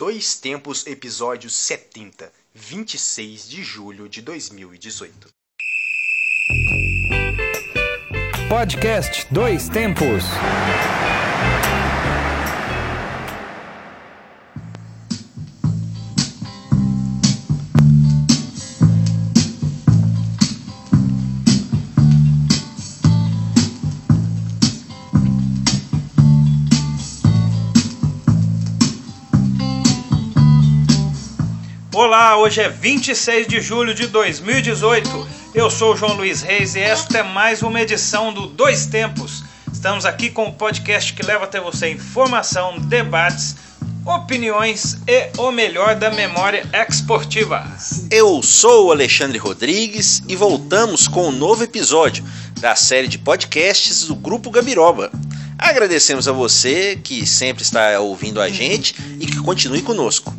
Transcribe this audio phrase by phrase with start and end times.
[0.00, 5.28] Dois Tempos, episódio 70, 26 de julho de 2018.
[8.48, 10.24] Podcast Dois Tempos.
[32.02, 35.28] Olá, hoje é 26 de julho de 2018.
[35.54, 39.44] Eu sou o João Luiz Reis e esta é mais uma edição do Dois Tempos.
[39.70, 43.54] Estamos aqui com o podcast que leva até você informação, debates,
[44.06, 47.70] opiniões e o melhor da memória esportiva.
[48.10, 52.24] Eu sou o Alexandre Rodrigues e voltamos com um novo episódio
[52.58, 55.12] da série de podcasts do Grupo Gabiroba.
[55.58, 60.34] Agradecemos a você que sempre está ouvindo a gente e que continue conosco.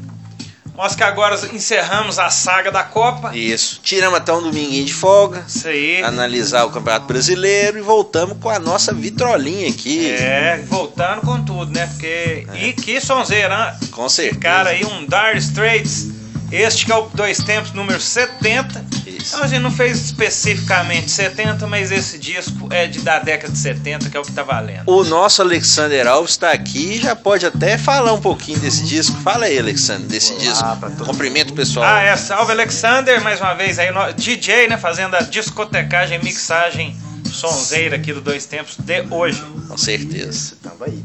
[0.75, 3.35] Nós que agora encerramos a saga da Copa.
[3.35, 3.79] Isso.
[3.83, 5.43] Tiramos até um dominguinho de folga.
[5.47, 6.01] Isso aí.
[6.01, 10.09] Analisar o Campeonato Brasileiro e voltamos com a nossa vitrolinha aqui.
[10.09, 11.87] É, voltando com tudo, né?
[11.87, 12.47] Porque.
[12.53, 12.67] É.
[12.67, 13.89] E que sonzeira, hein?
[13.91, 14.39] Com certeza.
[14.39, 16.20] Cara, aí um Dire Straits.
[16.51, 18.83] Este que é o Dois Tempos número 70.
[19.07, 19.35] Isso.
[19.35, 23.57] Então a gente não fez especificamente 70, mas esse disco é de da década de
[23.59, 24.83] 70, que é o que tá valendo.
[24.85, 29.15] O nosso Alexander Alves está aqui e já pode até falar um pouquinho desse disco.
[29.21, 30.77] Fala aí, Alexander, desse Olá disco.
[30.77, 31.85] pra todo Cumprimento pessoal.
[31.85, 36.95] Ah, é, salve Alexander, mais uma vez aí, no- DJ, né, fazendo a discotecagem, mixagem
[37.31, 39.41] sonzeira aqui do Dois Tempos de hoje.
[39.67, 40.53] Com certeza.
[40.61, 41.01] Tamo aí.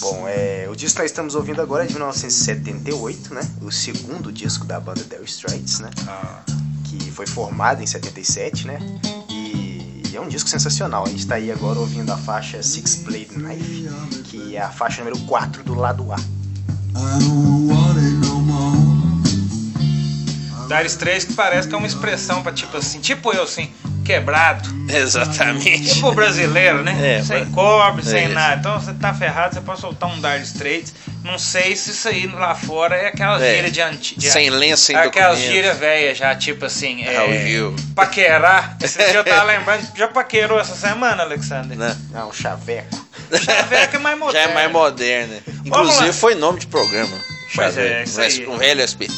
[0.00, 3.40] Bom, é, o disco que nós estamos ouvindo agora é de 1978, né?
[3.62, 5.90] O segundo disco da banda Dire Straits, né?
[6.84, 8.78] Que foi formado em 77, né?
[9.28, 11.04] E, e é um disco sensacional.
[11.04, 13.88] A gente tá aí agora ouvindo a faixa Six Blade Knife,
[14.24, 16.16] que é a faixa número 4 do lado A.
[20.68, 23.70] Dire Straits que parece que é uma expressão pra tipo assim, tipo eu assim,
[24.08, 24.66] quebrado.
[24.88, 25.94] Exatamente.
[25.94, 27.18] Tipo brasileiro, né?
[27.18, 28.34] É, sem mas- cobre, sem isso.
[28.34, 28.56] nada.
[28.56, 30.94] Então você tá ferrado, você pode soltar um Dire Straits.
[31.22, 33.54] Não sei se isso aí lá fora é aquela É.
[33.56, 34.20] gíria de antigo.
[34.22, 37.76] Sem lenço, sem Aquelas gírias velhas já, tipo assim, é, Raul Gil.
[37.94, 38.76] paquerar.
[38.80, 41.76] Dia eu tava lembrando, já paquerou essa semana, Alexander?
[41.76, 41.96] Né?
[42.10, 43.06] Não, chaveco.
[43.44, 44.50] Chaveco é mais Já moderno.
[44.50, 45.34] é mais moderno.
[45.34, 45.40] né?
[45.66, 47.16] Inclusive foi nome de programa.
[47.54, 48.08] Pois é, Chaveco.
[48.08, 48.46] isso aí.
[48.46, 49.12] Um velho SBT.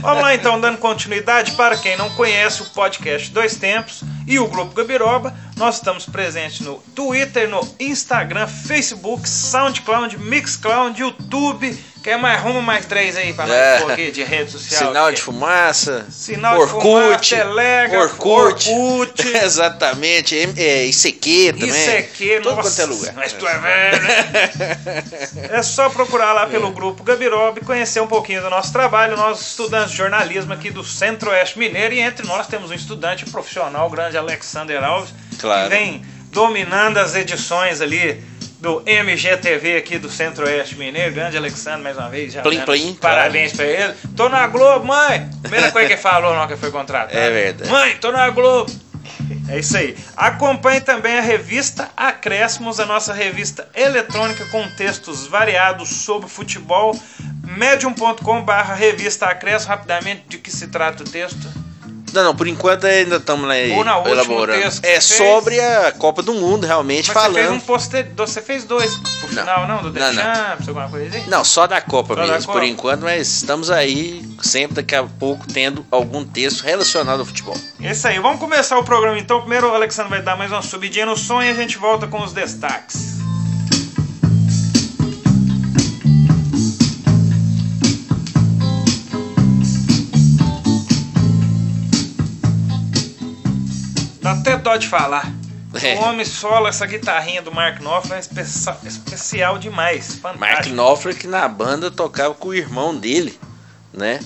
[0.00, 1.52] Vamos lá então, dando continuidade.
[1.52, 6.60] Para quem não conhece o podcast Dois Tempos e o Grupo Gabiroba, nós estamos presentes
[6.60, 11.78] no Twitter, no Instagram, Facebook, SoundCloud, Mixcloud, YouTube.
[12.02, 13.92] Quer mais rumo, mais três aí para nós É.
[13.92, 14.88] aqui de rede social?
[14.88, 16.06] Sinal de fumaça.
[16.10, 16.82] Sinal de Orkut.
[16.82, 18.70] fumaça, Telegram, Orkut.
[18.70, 19.28] Orkut.
[19.36, 20.34] Exatamente.
[20.56, 21.68] É, ICQ também.
[21.68, 23.12] ICQ, Todo nossa, quanto é lugar.
[23.14, 24.40] Mas tu é velho, né?
[25.52, 29.14] É só procurar lá pelo grupo Gabiroba e conhecer um pouquinho do nosso trabalho.
[29.14, 33.86] Nós estudantes de jornalismo aqui do Centro-Oeste Mineiro e entre nós temos um estudante profissional,
[33.86, 35.70] o grande Alexander Alves, Claro.
[35.70, 38.22] que vem dominando as edições ali
[38.60, 41.14] do MGTV aqui do Centro-Oeste Mineiro.
[41.14, 42.32] Grande Alexandre, mais uma vez.
[42.32, 43.94] Já Plim, plim, Parabéns pra ele.
[44.16, 45.28] Tô na Globo, mãe!
[45.42, 47.16] Primeira coisa que ele falou hora que foi contratado.
[47.18, 47.70] É verdade.
[47.70, 48.70] Mãe, tô na Globo!
[49.48, 49.96] É isso aí.
[50.16, 56.98] Acompanhe também a revista Acréscimos, a nossa revista eletrônica com textos variados sobre futebol.
[57.56, 59.66] medium.com/barra revista Acréscimos.
[59.66, 61.48] Rapidamente, de que se trata o texto?
[62.12, 64.62] Não, não, por enquanto ainda estamos lá Ou elaborando.
[64.82, 67.56] É sobre a Copa do Mundo, realmente, Mas você fez falando.
[67.56, 69.82] um poster, você fez dois pro final, não?
[69.82, 70.22] Do The Não, não.
[70.34, 71.28] Champions, alguma coisa assim?
[71.30, 72.58] Não, só da Copa Só da mesmo, Copa.
[72.58, 77.56] por enquanto, mas estamos aí, sempre daqui a pouco, tendo algum texto relacionado ao futebol.
[77.78, 79.40] Isso aí, vamos começar o programa então.
[79.40, 82.22] Primeiro o Alexandre vai dar mais uma subidinha no som e a gente volta com
[82.22, 83.19] os destaques.
[94.30, 95.28] Dá até dó de falar.
[95.82, 95.94] É.
[95.96, 100.20] O homem solo, essa guitarrinha do Mark Knopfler é espe- especial demais.
[100.20, 100.74] Mark Fantástico.
[100.74, 103.38] Knopfler que na banda tocava com o irmão dele,
[103.92, 104.20] né?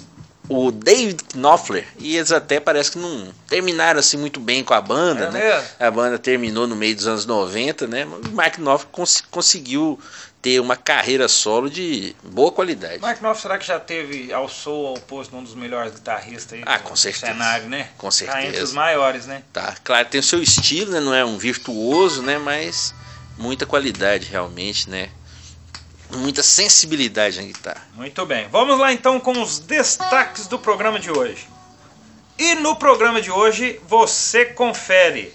[0.48, 1.86] O David Knopfler.
[1.98, 5.40] E eles até parece que não terminaram assim muito bem com a banda, É né?
[5.54, 5.68] mesmo?
[5.80, 8.04] A banda terminou no meio dos anos 90, né?
[8.06, 9.98] O Mark Knopfler cons- conseguiu
[10.44, 13.00] ter uma carreira solo de boa qualidade.
[13.00, 16.62] Mark Knopfler, será que já teve ao Soul ao posto um dos melhores guitarristas aí
[16.66, 17.28] Ah, com certeza.
[17.32, 17.88] cenário, né?
[17.96, 18.64] Com Tá entre certeza.
[18.64, 19.42] os maiores, né?
[19.54, 21.00] Tá, claro, tem o seu estilo, né?
[21.00, 22.36] Não é um virtuoso, né?
[22.36, 22.94] Mas
[23.38, 25.08] muita qualidade realmente, né?
[26.10, 27.80] Muita sensibilidade na guitarra.
[27.94, 28.46] Muito bem.
[28.52, 31.48] Vamos lá então com os destaques do programa de hoje.
[32.38, 35.32] E no programa de hoje você confere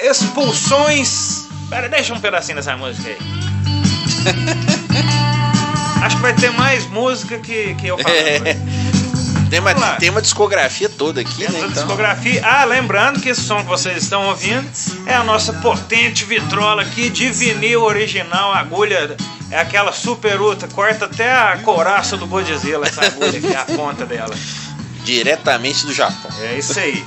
[0.00, 1.51] expulsões.
[1.72, 3.16] Pera, deixa um pedacinho dessa música aí.
[6.04, 8.46] Acho que vai ter mais música que, que eu falando.
[8.46, 8.54] É.
[9.48, 11.60] Tem uma, tem uma discografia toda aqui, Temos né?
[11.60, 12.42] Então, discografia.
[12.44, 14.68] Ah, lembrando que esse som que vocês estão ouvindo
[15.06, 19.16] é a nossa potente vitrola aqui de vinil original, agulha.
[19.50, 24.04] É aquela super ultra, corta até a coraça do Godzilla, essa agulha aqui, a ponta
[24.04, 24.34] dela.
[25.04, 26.30] diretamente do Japão.
[26.42, 27.02] É isso aí.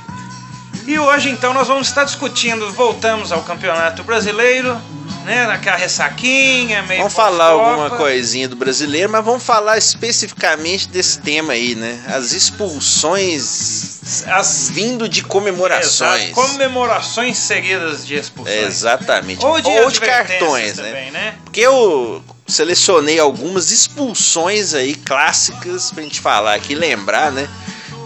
[0.86, 4.80] E hoje então nós vamos estar discutindo, voltamos ao Campeonato Brasileiro,
[5.24, 5.44] né?
[5.44, 11.54] Naquela ressaquinha, meio Vamos falar alguma coisinha do brasileiro, mas vamos falar especificamente desse tema
[11.54, 12.00] aí, né?
[12.06, 16.30] As expulsões As vindo de comemorações.
[16.30, 18.56] Exato, comemorações seguidas de expulsões.
[18.56, 19.44] Exatamente.
[19.44, 20.84] Ou de, Ou de cartões, né?
[20.84, 21.34] também, né?
[21.42, 27.48] Porque eu selecionei algumas expulsões aí clássicas pra gente falar aqui, lembrar, né?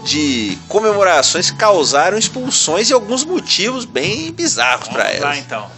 [0.03, 5.37] De comemorações causaram expulsões e alguns motivos bem bizarros pra Vamos lá elas.
[5.39, 5.69] então.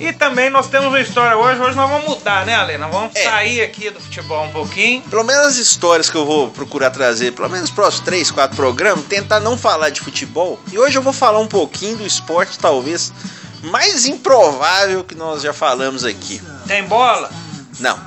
[0.00, 2.76] E também nós temos uma história hoje, hoje nós vamos mudar, né, Ale?
[2.76, 3.22] Nós vamos É.
[3.24, 5.00] sair aqui do futebol um pouquinho.
[5.02, 8.56] Pelo menos as histórias que eu vou procurar trazer, pelo menos nos próximos 3, 4
[8.56, 10.58] programas, tentar não falar de futebol.
[10.72, 13.12] E hoje eu vou falar um pouquinho do esporte, talvez
[13.62, 16.42] mais improvável que nós já falamos aqui.
[16.66, 17.30] Tem bola?
[17.78, 17.98] Não.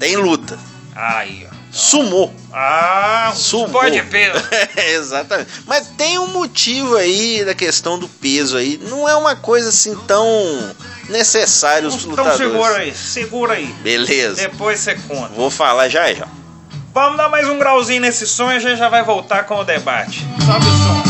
[0.00, 0.58] Tem luta.
[0.96, 1.57] Aí, ó.
[1.78, 2.30] Sumô.
[2.52, 3.66] Ah, Sumô.
[3.66, 4.42] esporte de peso.
[4.76, 5.48] Exatamente.
[5.66, 8.80] Mas tem um motivo aí da questão do peso aí.
[8.82, 10.26] Não é uma coisa assim tão
[11.08, 12.36] necessária os Então lutadores.
[12.38, 13.66] segura aí, segura aí.
[13.82, 14.42] Beleza.
[14.42, 15.28] Depois você conta.
[15.34, 16.26] Vou falar já já.
[16.92, 19.64] Vamos dar mais um grauzinho nesse som e a gente já vai voltar com o
[19.64, 20.26] debate.
[20.44, 21.07] Sobe o som.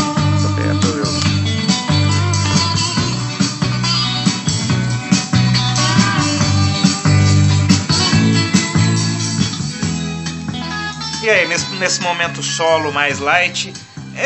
[11.29, 13.71] E aí, nesse, nesse momento solo mais light,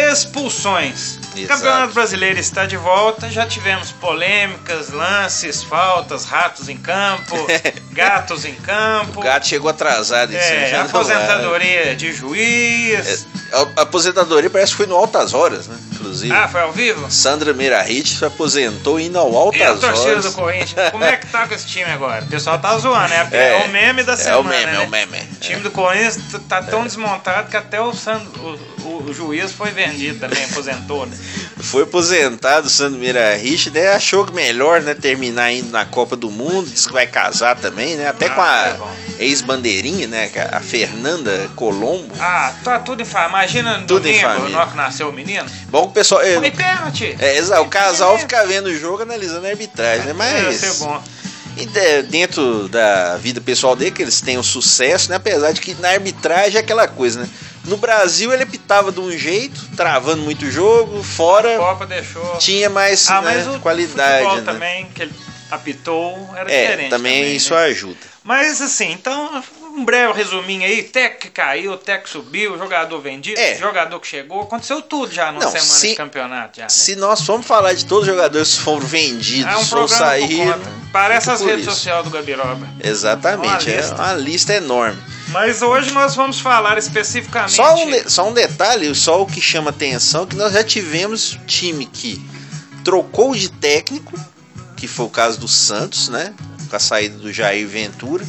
[0.09, 1.19] expulsões.
[1.35, 1.59] O Exato.
[1.59, 7.35] Campeonato Brasileiro está de volta, já tivemos polêmicas, lances, faltas, ratos em campo,
[7.91, 9.19] gatos em campo.
[9.19, 10.33] O gato chegou atrasado.
[10.33, 10.79] É, vai.
[10.79, 13.27] aposentadoria de juiz.
[13.51, 15.77] A a aposentadoria parece que foi no Altas Horas, né?
[16.03, 16.33] Inclusive.
[16.33, 17.09] Ah, foi ao vivo?
[17.09, 20.25] Sandra Meirahit se aposentou indo ao E a torcida Horas.
[20.25, 20.91] do Corinthians?
[20.91, 22.23] Como é que tá com esse time agora?
[22.23, 23.29] O pessoal tá zoando, né?
[23.33, 24.39] É, é, o meme da é semana.
[24.39, 24.83] o meme, né?
[24.83, 25.17] é o meme.
[25.17, 28.29] O time do Corinthians tá tão desmontado que até o, Sandro,
[28.83, 31.05] o, o juiz foi vendido também, aposentou.
[31.05, 31.17] Né?
[31.63, 33.93] Foi aposentado o Sandro Meirahit, né?
[33.93, 34.93] Achou que melhor, né?
[34.93, 36.69] Terminar indo na Copa do Mundo.
[36.69, 38.07] Disse que vai casar também, né?
[38.09, 38.91] Até Ah, com é a bom.
[39.19, 40.29] ex-bandeirinha, né?
[40.35, 42.13] é A Fernanda Colombo.
[42.19, 43.29] Ah, tá tudo em família.
[43.29, 44.49] Imagina no Tudo em domingo, família.
[44.49, 45.45] na hora que nasceu o menino.
[45.69, 46.21] Bom pessoal.
[46.21, 47.15] É, Foi pênalti.
[47.19, 50.13] é, exato, o casal fica vendo o jogo analisando a arbitragem, né?
[50.13, 50.57] Mas.
[50.57, 51.01] ser bom.
[51.55, 55.17] E de- dentro da vida pessoal dele, que eles têm um sucesso, né?
[55.17, 57.29] Apesar de que na arbitragem é aquela coisa, né?
[57.65, 62.37] No Brasil ele apitava de um jeito, travando muito jogo, A fora Copa deixou.
[62.37, 64.23] tinha mais Ah, né, mas o qualidade.
[64.25, 64.51] futebol né?
[64.51, 65.13] também, que ele
[65.51, 66.89] apitou, era É, diferente.
[66.89, 67.65] também, isso né?
[67.65, 68.12] ajuda.
[68.23, 69.43] Mas assim, então,
[69.75, 73.57] um breve resuminho aí: Tec que caiu, Tec subiu, jogador vendido, É.
[73.57, 76.57] jogador que chegou, aconteceu tudo já numa Não, semana se- de campeonato.
[76.57, 76.69] Já, né?
[76.69, 80.61] Se nós formos falar de todos os jogadores que foram vendidos É um ou saíram.
[80.93, 82.65] Parece as redes sociais do Gabiroba.
[82.81, 83.95] Exatamente, Uma é lista.
[83.95, 85.01] uma lista enorme.
[85.29, 87.53] Mas hoje nós vamos falar especificamente.
[87.55, 91.37] Só um, de- só um detalhe, só o que chama atenção, que nós já tivemos
[91.47, 92.23] time que
[92.85, 94.13] trocou de técnico,
[94.77, 96.33] que foi o caso do Santos, né?
[96.73, 98.25] Com a saída do Jair Ventura,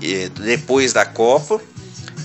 [0.00, 1.60] e depois da Copa.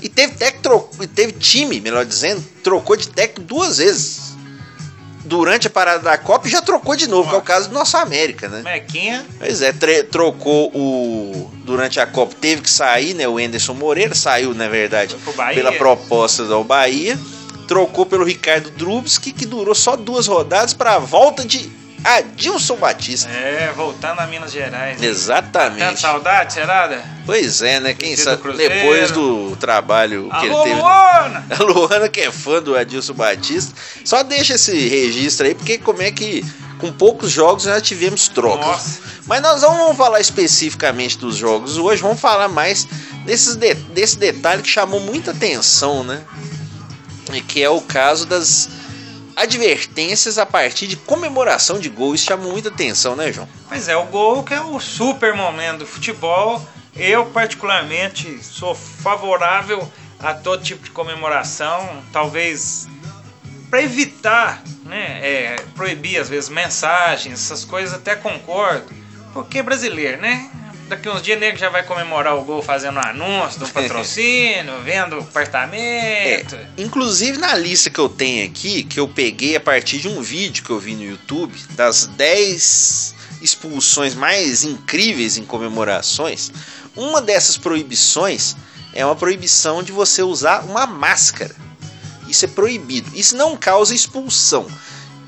[0.02, 4.38] E teve, técnico, e teve time, melhor dizendo, trocou de técnico duas vezes.
[5.26, 7.74] Durante a parada da Copa e já trocou de novo, que é o caso do
[7.74, 8.62] nosso América, né?
[8.62, 9.26] Mequinha.
[9.38, 9.74] Pois é,
[10.10, 11.52] trocou o.
[11.66, 13.28] Durante a Copa teve que sair, né?
[13.28, 15.18] O Anderson Moreira saiu, na verdade,
[15.54, 17.20] pela proposta do Bahia.
[17.68, 23.30] Trocou pelo Ricardo Drubski, que durou só duas rodadas para a volta de Adilson Batista.
[23.30, 25.00] É, voltando a Minas Gerais.
[25.00, 26.00] Tendo Exatamente.
[26.00, 27.04] saudade, serada?
[27.26, 27.94] Pois é, né?
[27.94, 28.74] Quem sabe Cruzeiro.
[28.74, 30.76] depois do trabalho que ele Alô, teve.
[30.80, 31.46] Luana!
[31.60, 33.74] A Luana, que é fã do Adilson Batista,
[34.06, 36.44] só deixa esse registro aí, porque como é que
[36.80, 38.66] com poucos jogos já tivemos trocas.
[38.66, 39.00] Nossa.
[39.28, 42.88] Mas nós não vamos falar especificamente dos jogos hoje, vamos falar mais
[43.26, 46.22] desses de- desse detalhe que chamou muita atenção, né?
[47.34, 48.70] E que é o caso das
[49.40, 52.14] advertências a partir de comemoração de gol.
[52.14, 53.48] Isso chamou muita atenção, né, João?
[53.68, 56.62] Pois é, o gol que é o super momento do futebol.
[56.96, 62.04] Eu, particularmente, sou favorável a todo tipo de comemoração.
[62.12, 62.88] Talvez
[63.70, 68.92] para evitar, né, é, proibir às vezes mensagens, essas coisas, até concordo.
[69.32, 70.50] Porque é brasileiro, né?
[70.90, 75.20] Daqui uns dias nego já vai comemorar o gol fazendo um anúncio do patrocínio, vendo
[75.20, 76.56] apartamento.
[76.56, 80.20] É, inclusive na lista que eu tenho aqui, que eu peguei a partir de um
[80.20, 86.52] vídeo que eu vi no YouTube, das 10 expulsões mais incríveis em comemorações,
[86.96, 88.56] uma dessas proibições
[88.92, 91.56] é uma proibição de você usar uma máscara.
[92.28, 93.12] Isso é proibido.
[93.14, 94.68] Isso não causa expulsão.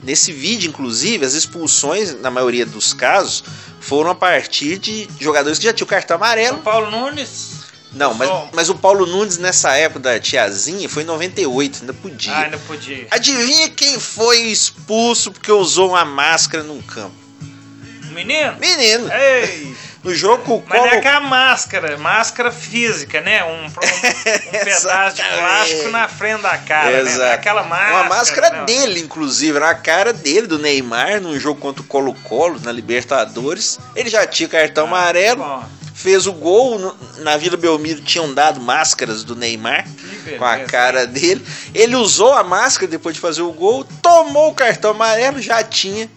[0.04, 3.44] Nesse vídeo, inclusive, as expulsões, na maioria dos casos,
[3.82, 6.56] foram a partir de jogadores que já tinham cartão amarelo.
[6.56, 7.62] São Paulo Nunes.
[7.92, 12.32] Não, mas, mas o Paulo Nunes nessa época da tiazinha foi em 98, ainda podia.
[12.32, 13.08] Ah, ainda podia.
[13.12, 17.16] Adivinha quem foi expulso porque usou uma máscara num campo?
[18.12, 18.56] Menino?
[18.60, 19.71] Menino, Ei!
[20.04, 23.44] No jogo o Mas não é Colo- que a máscara, máscara física, né?
[23.44, 23.70] Um, um- um
[24.64, 26.98] pedaço de plástico na frente da cara, né?
[26.98, 27.34] É Exato.
[27.34, 27.94] Aquela máscara.
[27.94, 28.66] Uma máscara não.
[28.66, 33.80] dele, inclusive, na cara dele, do Neymar, num jogo contra o Colo-Colo, na Libertadores.
[33.96, 36.96] Ele já tinha cartão amarelo, Bom, fez o gol.
[37.20, 39.86] Na Vila Belmiro tinham dado máscaras do Neymar
[40.24, 41.46] que com a beleza, cara dele.
[41.74, 46.10] Ele usou a máscara depois de fazer o gol, tomou o cartão amarelo, já tinha,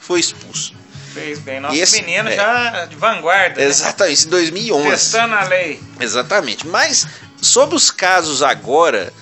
[0.00, 0.74] foi expulso.
[1.12, 1.60] Fez bem.
[1.60, 2.36] Nosso esse- menino é.
[2.36, 3.60] já de vanguarda.
[3.60, 3.66] né?
[3.66, 4.88] Exatamente, isso em 2011.
[4.90, 5.80] Testando a lei.
[6.00, 6.66] Exatamente.
[6.66, 7.06] Mas
[7.40, 9.12] sobre os casos agora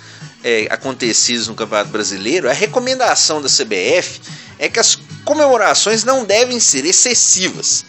[0.44, 4.20] é, acontecidos no Campeonato Brasileiro, a recomendação da CBF
[4.58, 7.84] é que as comemorações não devem ser excessivas.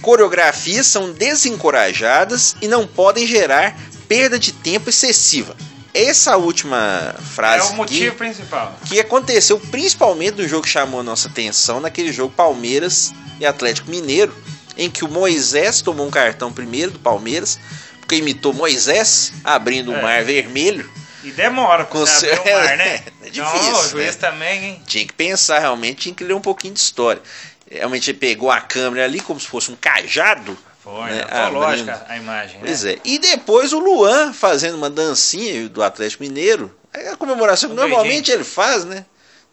[0.00, 3.76] Coreografias são desencorajadas e não podem gerar
[4.08, 5.54] perda de tempo excessiva.
[5.92, 8.78] Essa última É frase o aqui, motivo principal.
[8.86, 13.90] que aconteceu principalmente no jogo que chamou a nossa atenção, naquele jogo Palmeiras e Atlético
[13.90, 14.32] Mineiro,
[14.76, 17.58] em que o Moisés tomou um cartão primeiro do Palmeiras,
[17.98, 20.02] porque imitou Moisés abrindo o É.
[20.02, 20.88] mar vermelho.
[21.24, 23.02] E demora Com você cer- abrir o mar, né?
[23.22, 24.28] É difícil, o juiz né?
[24.30, 24.82] também, hein?
[24.86, 27.20] Tinha que pensar realmente, tinha que ler um pouquinho de história.
[27.70, 30.56] Realmente ele pegou a câmera ali como se fosse um cajado.
[30.82, 32.10] Foi, né, antológica abrindo.
[32.10, 32.62] a imagem, né?
[32.64, 32.98] Pois é.
[33.04, 36.74] E depois o Luan fazendo uma dancinha do Atlético Mineiro.
[36.92, 39.04] É a comemoração que normalmente ele faz, né?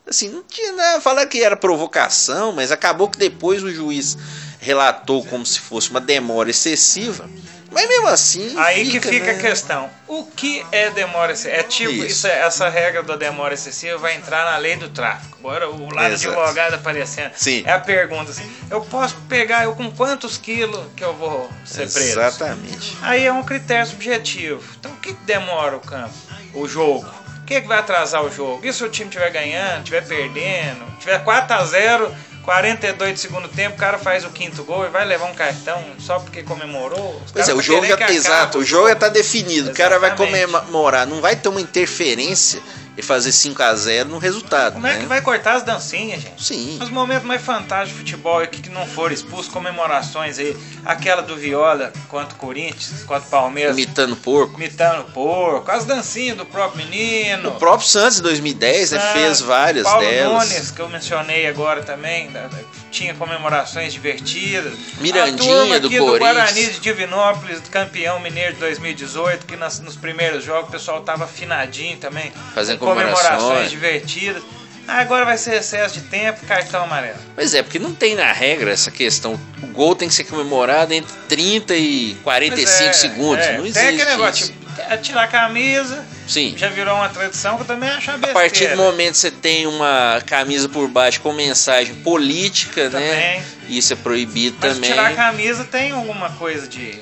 [0.07, 1.01] Assim, não tinha nada.
[1.01, 4.17] Falar que era provocação, mas acabou que depois o juiz
[4.59, 7.29] relatou como se fosse uma demora excessiva.
[7.69, 8.53] Mas mesmo assim.
[8.57, 9.31] Aí que fica né?
[9.31, 9.89] a questão.
[10.07, 11.59] O que é demora excessiva?
[11.59, 12.05] É tipo, Isso.
[12.05, 15.37] isso essa regra da demora excessiva vai entrar na lei do tráfico.
[15.39, 16.39] Agora o lado Exato.
[16.39, 17.33] advogado aparecendo.
[17.35, 17.63] Sim.
[17.65, 21.91] É a pergunta assim, eu posso pegar eu com quantos quilos que eu vou ser
[21.91, 22.19] preso?
[22.19, 22.97] Exatamente.
[23.01, 24.63] Aí é um critério subjetivo.
[24.79, 26.13] Então o que, que demora o campo?
[26.53, 27.07] O jogo.
[27.47, 28.59] O que, que vai atrasar o jogo?
[28.61, 32.13] E se o time estiver ganhando, estiver perdendo, tiver 4 a 0
[32.43, 35.81] 42 de segundo tempo, o cara faz o quinto gol e vai levar um cartão
[35.97, 37.21] só porque comemorou?
[37.25, 39.71] Os Pois é, o jogo já tá exato, o jogo já tá definido.
[39.71, 40.51] O cara vai Exatamente.
[40.51, 42.61] comemorar, não vai ter uma interferência
[42.97, 44.73] e fazer 5 a 0 no resultado.
[44.73, 44.99] Como é né?
[45.01, 46.43] que vai cortar as dancinhas, gente?
[46.43, 46.79] Sim.
[46.81, 50.57] Os momentos mais fantásticos de futebol é que, não foram expulsos, comemorações aí.
[50.83, 54.55] Aquela do Viola contra o Corinthians, contra o Palmeiras, Imitando porco.
[54.59, 57.49] imitando porco, as dancinhas do próprio menino.
[57.49, 60.49] O próprio Santos em 2010 né, Ah, fez várias Paulo delas.
[60.49, 62.57] Nunes, que eu mencionei agora também, da- da-
[62.91, 64.73] tinha comemorações divertidas.
[64.99, 66.19] Mirandinha do aqui Corinthians.
[66.19, 71.25] Guarani de Divinópolis, campeão mineiro de 2018, que nas- nos primeiros jogos o pessoal tava
[71.25, 72.31] afinadinho também.
[72.53, 73.69] Fazendo com comemorações comemorações.
[73.71, 74.43] divertidas.
[74.87, 77.17] Ah, Agora vai ser excesso de tempo, cartão amarelo.
[77.35, 79.37] Pois é, porque não tem na regra essa questão.
[79.61, 83.45] O gol tem que ser comemorado entre 30 e 45 Pois é, segundos.
[83.45, 83.85] é, Não Tem existe.
[84.01, 84.53] aquele negócio, isso.
[84.53, 84.66] tipo,
[85.01, 86.53] tirar a camisa, Sim.
[86.57, 88.39] já virou uma tradição que eu também acho uma A besteira.
[88.39, 93.09] partir do momento que você tem uma camisa por baixo com mensagem política, né?
[93.09, 93.43] Também.
[93.77, 94.89] Isso é proibido Mas também.
[94.91, 96.99] tirar a camisa tem alguma coisa de.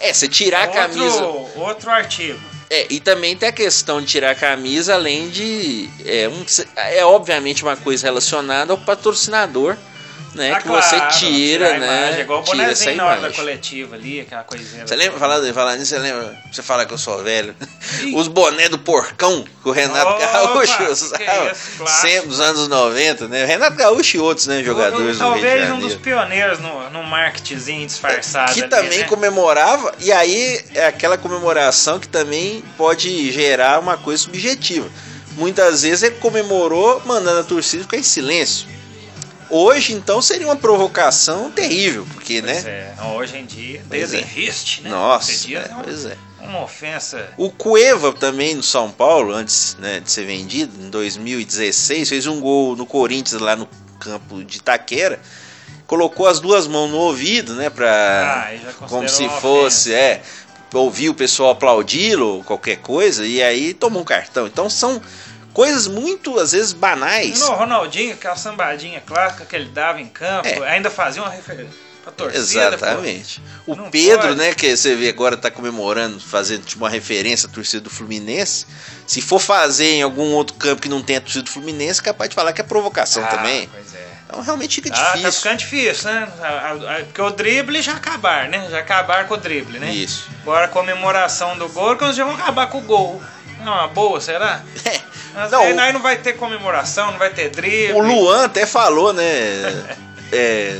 [0.00, 1.24] É, você tirar a outro, camisa.
[1.56, 2.38] Outro artigo.
[2.70, 5.88] É, e também tem a questão de tirar a camisa, além de.
[6.04, 6.44] É, um,
[6.76, 9.76] é obviamente uma coisa relacionada ao patrocinador,
[10.34, 10.52] né?
[10.52, 11.86] Ah, que claro, você tira, né?
[12.06, 14.86] Imagem, igual o tira essa na hora da coletiva ali, aquela coisinha.
[14.86, 16.36] Você lembra, falar, falar nisso, você lembra?
[16.52, 17.54] Você fala que eu sou velho.
[18.14, 21.54] Os boné do porcão que o Renato Opa, Gaúcho usava.
[22.00, 23.44] sempre dos anos 90, né?
[23.44, 24.62] Renato Gaúcho e outros, né?
[24.62, 28.52] Jogadores do Rio de Talvez um dos pioneiros no, no marketingzinho disfarçado.
[28.52, 29.04] que ali, também né?
[29.04, 34.88] comemorava, e aí é aquela comemoração que também pode gerar uma coisa subjetiva.
[35.36, 38.73] Muitas vezes ele comemorou mandando a torcida ficar em silêncio.
[39.56, 42.70] Hoje, então, seria uma provocação terrível, porque, Pois né?
[42.98, 43.96] é, hoje em dia, é.
[43.98, 44.90] desenriste, né?
[44.90, 46.16] Nossa, dia é, é uma- pois é.
[46.40, 47.28] uma ofensa.
[47.36, 52.40] O Cueva também no São Paulo, antes né, de ser vendido, em 2016, fez um
[52.40, 53.68] gol no Corinthians lá no
[54.00, 55.20] campo de Itaquera.
[55.86, 57.70] Colocou as duas mãos no ouvido, né?
[57.70, 60.20] Pra, Ah, como se fosse, é,
[60.72, 64.48] ouvir o pessoal aplaudi-lo qualquer coisa, e aí tomou um cartão.
[64.48, 65.00] Então são
[65.54, 67.40] coisas muito, às vezes, banais.
[67.40, 70.68] No Ronaldinho, aquela sambadinha clássica que ele dava em campo, É.
[70.68, 71.72] ainda fazia uma referência
[72.18, 72.38] torcida.
[72.38, 73.40] Exatamente.
[73.66, 74.34] O Não Pedro, pode.
[74.36, 78.66] né, que você vê agora tá comemorando, fazendo tipo, uma referência à torcida do Fluminense.
[79.06, 82.28] Se for fazer em algum outro campo que não tenha torcida do Fluminense, é capaz
[82.28, 82.68] de falar que é pô.
[82.68, 83.68] provocação Ah, também.
[83.72, 84.04] Pois é.
[84.26, 85.32] Então realmente fica Ah, tá difícil.
[85.32, 86.28] ficando difícil, né?
[87.06, 88.68] Porque o drible já acabar, né?
[88.70, 89.90] Já acabar com o drible, né?
[89.92, 90.28] Isso.
[90.42, 93.22] Agora a comemoração do gol, que nós já vamos acabar com o gol.
[93.64, 94.62] Não, uma boa, será?
[95.36, 97.92] Às Não, vezes o- aí não vai ter comemoração, não vai ter drible.
[97.94, 99.24] O Luan até falou, né?
[100.32, 100.76] é,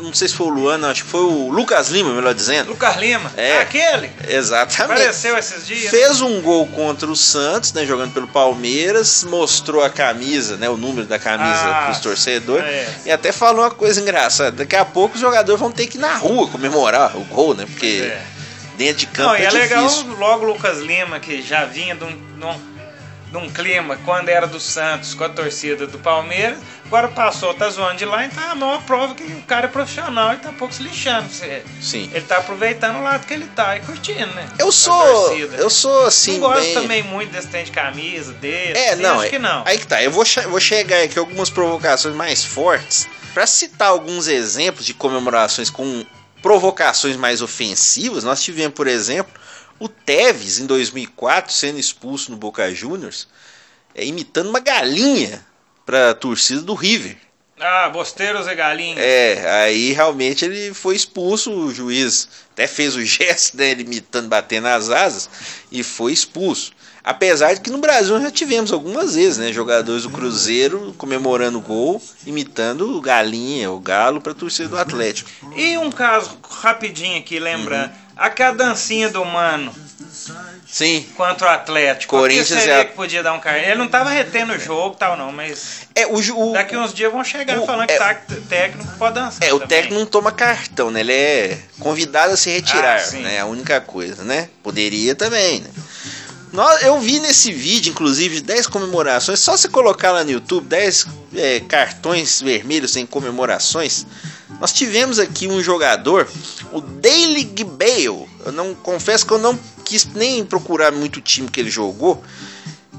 [0.00, 2.68] não- sei se foi o Luan, não, acho que foi o Lucas Lima, melhor dizendo.
[2.70, 3.30] Lucas Lima.
[3.36, 3.58] É.
[3.58, 4.10] Aquele.
[4.28, 4.82] Exatamente.
[4.82, 5.90] Apareceu esses dias.
[5.90, 10.76] Fez um gol contra o Santos, né, jogando pelo Palmeiras, mostrou a camisa, né, o
[10.76, 12.94] número da camisa Ah, pros torcedores, é.
[13.06, 16.00] e até falou uma coisa engraçada, daqui a pouco os jogadores vão ter que ir
[16.00, 18.22] na rua comemorar o gol, né, porque é.
[18.82, 21.94] Dentro de campo Não, e é, é legal logo o Lucas Lima, que já vinha
[21.94, 22.72] de um, de um-
[23.32, 27.66] de um clima quando era do Santos com a torcida do Palmeiras, agora passou, tá
[27.70, 30.52] zoando de lá, então é a maior prova que o cara é profissional e tá
[30.52, 31.30] pouco se lixando.
[31.30, 32.10] Você- Sim.
[32.12, 34.46] Ele tá aproveitando o lado que ele tá e curtindo, né?
[34.58, 34.94] Eu sou,
[35.28, 35.56] torcida.
[35.56, 36.74] eu sou assim, não gosto bem...
[36.74, 38.76] também muito desse trem de camisa dele.
[38.78, 39.62] É, não, acho é- que não.
[39.64, 44.28] Aí que tá, eu vou, vou chegar aqui algumas provocações mais fortes Pra citar alguns
[44.28, 46.04] exemplos de comemorações com
[46.42, 48.24] provocações mais ofensivas.
[48.24, 49.32] Nós tivemos, por exemplo,
[49.78, 53.28] o Tevez em 2004 sendo expulso no Boca Juniors,
[53.94, 55.44] é, imitando uma galinha
[55.86, 57.16] pra torcida do River.
[57.58, 58.98] Ah, bosteiros e galinhas.
[58.98, 64.66] É, aí realmente ele foi expulso, o juiz até fez o gesto dele imitando, batendo
[64.66, 65.30] as asas
[65.70, 66.72] e foi expulso.
[67.04, 71.60] Apesar de que no Brasil já tivemos algumas vezes, né, jogadores do Cruzeiro comemorando o
[71.60, 75.28] gol, imitando o galinha, o galo para torcida do Atlético.
[75.56, 77.86] E um caso rapidinho aqui, lembrando.
[77.90, 78.02] Uhum.
[78.16, 79.74] Aquela dancinha do Mano
[80.68, 82.16] Sim, contra o Atlético.
[82.16, 83.66] Corinthians o é que podia dar um carrinho?
[83.66, 86.94] Ele não tava retendo o jogo e tal, não, mas é o, o, daqui uns
[86.94, 88.14] dias vão chegar o- falando é- que tá,
[88.48, 89.48] técnico pode dançar.
[89.48, 89.68] É, o também.
[89.68, 91.00] técnico não toma cartão, né?
[91.00, 93.40] Ele é convidado a se retirar, Ah, né?
[93.40, 94.48] A única coisa, né?
[94.62, 95.70] Poderia também, né?
[96.82, 99.40] Eu vi nesse vídeo, inclusive, 10 comemorações.
[99.40, 104.06] Só você colocar lá no YouTube 10 é, cartões vermelhos em comemorações.
[104.60, 106.28] Nós tivemos aqui um jogador,
[106.70, 108.28] o Daily Bale.
[108.44, 112.22] Eu não confesso que eu não quis nem procurar muito o time que ele jogou.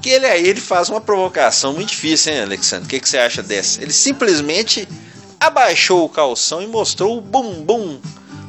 [0.02, 2.86] Que ele aí ele faz uma provocação muito difícil, hein, Alexandre?
[2.86, 3.80] O que, que você acha dessa?
[3.80, 4.88] Ele simplesmente
[5.38, 8.00] abaixou o calção e mostrou o bumbum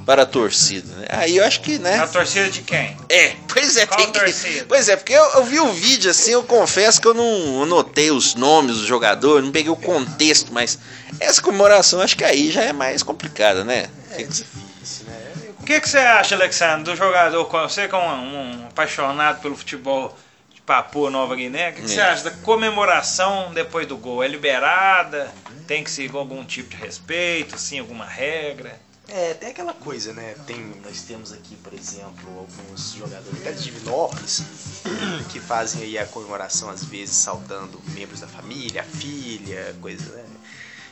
[0.06, 0.94] para a torcida.
[0.98, 1.08] né?
[1.10, 1.98] Aí eu acho que, né?
[2.00, 2.96] A torcida de quem?
[3.10, 4.66] É, pois é, Qual tem que- torcida?
[4.68, 8.12] Pois é, porque eu, eu vi o vídeo assim, eu confesso que eu não anotei
[8.12, 10.78] os nomes dos jogadores, não peguei o contexto, mas
[11.20, 13.88] essa comemoração acho que aí já é mais complicada, né?
[14.12, 15.22] É difícil, né?
[15.60, 17.44] O que, que você acha, Alexandre, do jogador?
[17.68, 20.16] Você que é um, um apaixonado pelo futebol
[20.54, 22.04] de Papua Nova Guiné, o que, que você É.
[22.04, 24.24] acha da comemoração depois do gol?
[24.24, 25.34] É liberada?
[25.68, 28.80] Tem que seguir algum tipo de respeito, assim, alguma regra?
[29.08, 30.36] É, tem aquela coisa, né?
[30.48, 34.42] Tem, nós temos aqui, por exemplo, alguns jogadores até de Divinópolis
[35.32, 40.26] que fazem aí a comemoração, às vezes, saltando membros da família, a filha, coisa, né?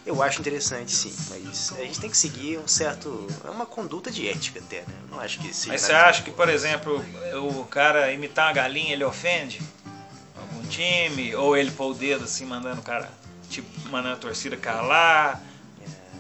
[0.05, 3.25] Eu acho interessante, sim, mas a gente tem que seguir um certo.
[3.45, 4.93] É uma conduta de ética até, né?
[5.03, 5.71] Eu não acho que seja.
[5.71, 7.03] Mas você acha que, por exemplo,
[7.41, 9.61] o cara imitar uma galinha, ele ofende
[10.35, 11.33] algum time?
[11.35, 13.09] Ou ele pôr o dedo assim, mandando o cara,
[13.49, 15.41] tipo, mandando a torcida calar?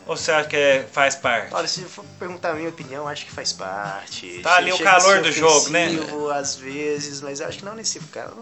[0.05, 1.53] Ou você acha que é- faz parte?
[1.53, 4.39] Olha, se for perguntar a minha opinião, acho que faz parte.
[4.43, 5.87] Tá ali o Chega a calor do jogo, né?
[6.37, 8.35] Às vezes, mas acho que não nesse caso.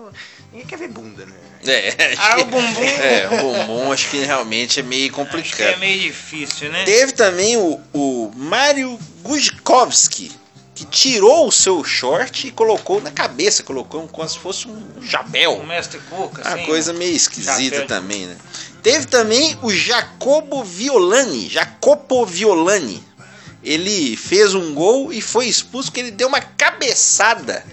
[0.52, 1.36] Ninguém quer ver bunda, né?
[1.66, 2.74] É, Ah, acho o bumbum.
[2.76, 5.80] que, é, o bumbum acho que realmente é meio Acho que é complicado.
[5.80, 6.84] meio difícil, né?
[6.84, 10.32] Teve também o, o Mário Gujkowski,
[10.82, 15.54] que tirou o seu short e colocou na cabeça, colocou como se fosse um chapéu.
[15.58, 16.66] O mestre Cuca, Uma assim.
[16.66, 18.36] coisa meio esquisita também, né?
[18.82, 23.04] Teve também o Jacobo Violani, Jacopo Violani.
[23.64, 27.64] Ele fez um gol e foi expulso porque ele deu uma cabeçada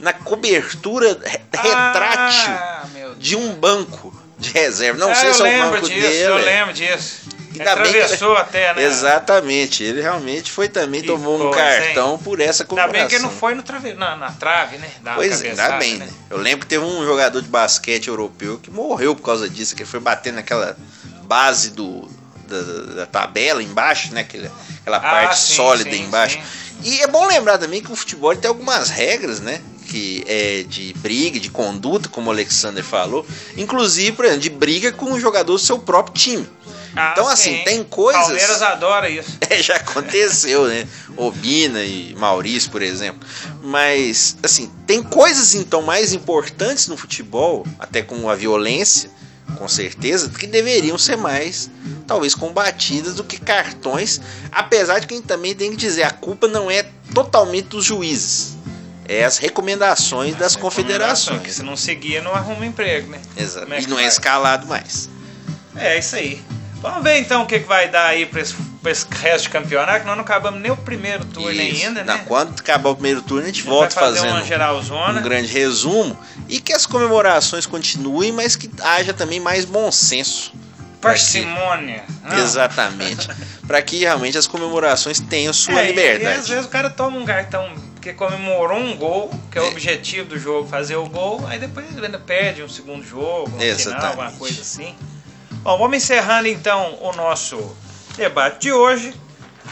[0.00, 2.86] na cobertura re- retrátil Ah,
[3.18, 4.98] de um banco de reserva.
[4.98, 6.22] Não ah, sei se é o banco disso, dele.
[6.22, 6.42] eu é.
[6.42, 7.16] lembro disso.
[7.58, 8.84] Ainda bem Atravessou até, né?
[8.84, 13.00] Exatamente, ele realmente foi também, Que tomou um coisa, cartão por essa Ainda comemoração.
[13.00, 13.92] bem que ele não foi no trave...
[13.94, 14.88] na, na trave, né?
[15.02, 16.08] Uma Pois é, ainda bem, né?
[16.30, 19.82] Eu lembro que teve um jogador de basquete europeu que morreu por causa disso, que
[19.82, 20.76] ele foi bater naquela
[21.24, 22.08] base do,
[22.48, 22.62] da,
[22.94, 24.20] da- tabela embaixo, né?
[24.20, 26.38] Aquela, aquela Ah, parte sim, sólida sim, embaixo.
[26.38, 26.66] sim.
[26.84, 29.60] E é bom lembrar também que o futebol tem algumas regras, né?
[29.88, 33.24] Que é de briga, de conduta, como o Alexander falou.
[33.56, 36.46] Inclusive, por exemplo, de briga com o jogador do seu próprio time.
[36.96, 37.64] Ah, Então, assim, sim.
[37.64, 39.36] tem coisas- Palmeiras adora isso.
[39.50, 40.88] É, já aconteceu, né?
[41.16, 43.26] Obina e Maurício, por exemplo.
[43.62, 49.10] Mas, assim, tem coisas então mais importantes no futebol, até como a violência,
[49.58, 51.70] com certeza, que deveriam ser mais,
[52.06, 54.20] talvez, combatidas do que cartões.
[54.50, 57.84] Apesar de que a gente também tem que dizer, a culpa não é totalmente dos
[57.84, 58.56] juízes.
[59.08, 61.54] É as recomendações das Que confederações.
[61.54, 63.20] se não seguir, não arruma emprego, né?
[63.36, 63.72] Exato.
[63.72, 65.08] É E que não é escalado mais.
[65.76, 66.42] É, isso aí.
[66.90, 69.50] Vamos ver então o que, que vai dar aí pra esse, pra esse resto de
[69.50, 71.86] campeonato, que nós não acabamos nem o primeiro turno Isso.
[71.86, 72.24] ainda, Na- né?
[72.26, 74.38] Quando acabar o primeiro turno, a gente volta fazer fazendo
[75.18, 76.18] um grande resumo
[76.48, 80.52] e que as comemorações continuem, mas que haja também mais bom senso.
[81.00, 82.04] Pra que- Parcimônia.
[82.22, 82.38] Não.
[82.38, 83.28] Exatamente.
[83.66, 86.48] Para que realmente as comemorações tenham sua É, E, e às liberdade.
[86.48, 87.68] vezes o cara toma um cartão
[88.00, 89.68] que comemorou um gol, que é, o É.
[89.68, 93.76] objetivo do jogo, fazer o gol, aí depois ele ainda perde um segundo jogo, um
[93.76, 94.94] final, alguma coisa assim.
[95.66, 97.76] Bom, vamos encerrando então o nosso
[98.16, 99.12] debate de hoje.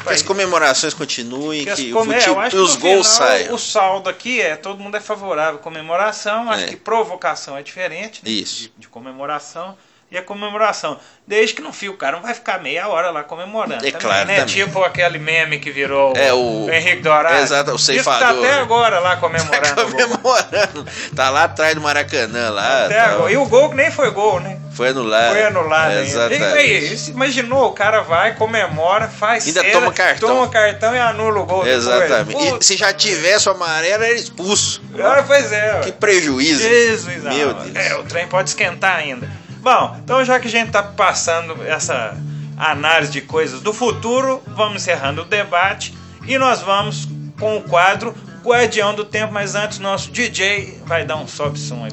[0.02, 3.07] Que as comemorações continuem, Que que come- o é, fute- eu acho e os gols
[3.07, 3.54] saiam.
[3.54, 6.50] O saldo aqui é todo mundo é favorável à comemoração.
[6.50, 6.66] Acho É.
[6.66, 8.62] que provocação é diferente né, Isso.
[8.62, 9.78] de, de comemoração.
[10.14, 10.96] E a comemoração,
[11.27, 13.85] desde que não fio, o cara não vai ficar meia hora lá comemorando.
[13.85, 14.35] É também, claro, né?
[14.40, 14.55] também.
[14.55, 17.37] Tipo aquele meme que virou É, o- Henrique Dourado.
[17.42, 18.20] Exato, o Isso ceifador.
[18.20, 19.83] tá até agora lá Tá comemorando.
[19.83, 19.90] o gol.
[19.90, 20.87] comemorando.
[21.16, 22.85] Tá lá atrás do Maracanã, lá.
[22.85, 23.33] Até tá- agora.
[23.33, 24.61] E o gol que nem foi gol, né?
[24.72, 25.33] Foi anulado.
[25.33, 26.03] Foi anulado ainda.
[26.03, 27.09] Exatamente.
[27.09, 30.29] E imaginou, o cara vai, comemora, faz Ainda cera, toma cartão.
[30.29, 31.66] toma cartão e anula o gol.
[31.66, 32.57] Exatamente.
[32.61, 34.81] E se já tivesse o amarelo, era expulso.
[35.03, 35.81] ah, pois é.
[35.81, 36.62] Que prejuízo.
[36.62, 37.70] Jesus, Meu amado.
[37.70, 37.85] Deus.
[37.87, 39.29] É, o trem pode esquentar ainda.
[39.64, 42.14] Bom, então já que a gente tá passando essa
[42.55, 45.94] análise de coisas do futuro, vamos encerrando o debate
[46.27, 47.09] e nós vamos
[47.40, 51.83] com o quadro Guardião do Tempo, mas antes nosso DJ vai dar um sobe som
[51.83, 51.90] aí.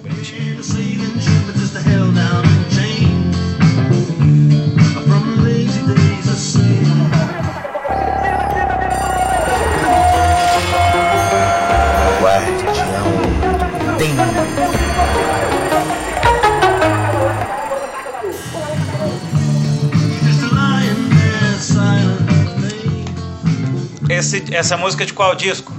[24.22, 25.74] Esse, essa música é de qual disco?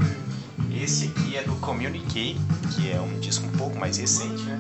[0.75, 2.37] Esse aqui é do Communique,
[2.75, 4.59] que é um disco um pouco mais recente, né?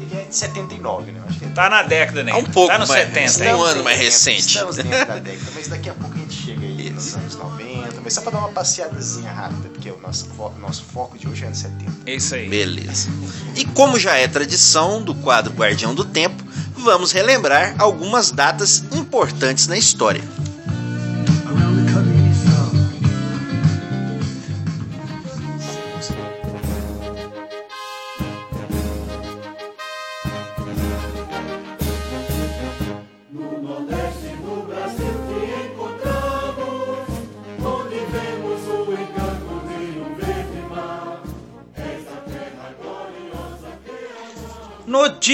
[0.00, 1.20] Ele é de 79, né?
[1.28, 2.30] Acho que é Tá na década, né?
[2.30, 3.40] É um pouco tá no mais- 70.
[3.56, 3.72] um hein?
[3.72, 4.46] ano mais recente.
[4.46, 8.00] Estamos dentro da década, mas daqui a pouco a gente chega aí nos anos 90,
[8.04, 11.42] mas só pra dar uma passeadazinha rápida, porque o nosso, fo- nosso foco de hoje
[11.42, 11.92] é anos 70.
[12.06, 12.48] É Isso aí.
[12.48, 13.08] Beleza.
[13.56, 16.44] E como já é tradição do quadro Guardião do Tempo,
[16.76, 20.22] vamos relembrar algumas datas importantes na história.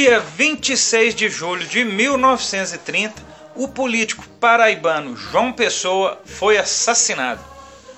[0.00, 3.20] Dia 26 de julho de 1930,
[3.56, 7.40] o político paraibano João Pessoa foi assassinado.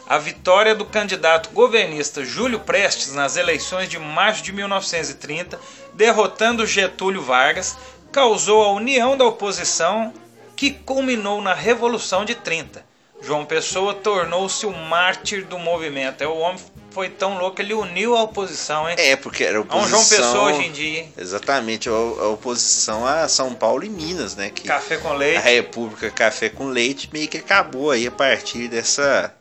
[0.09, 5.61] A vitória do candidato governista Júlio Prestes nas eleições de março de 1930,
[5.93, 7.77] derrotando Getúlio Vargas,
[8.11, 10.11] causou a união da oposição
[10.57, 12.83] que culminou na Revolução de 30.
[13.21, 16.23] João Pessoa tornou-se o mártir do movimento.
[16.23, 16.59] É, O homem
[16.91, 18.97] foi tão louco que ele uniu a oposição, hein?
[18.99, 19.87] É, porque era É oposição...
[19.87, 21.15] um João Pessoa hoje em dia, hein?
[21.17, 24.51] Exatamente, a, a oposição a São Paulo e Minas, né?
[24.51, 25.41] Que Café com a leite.
[25.43, 29.35] República Café com Leite meio que acabou aí a partir dessa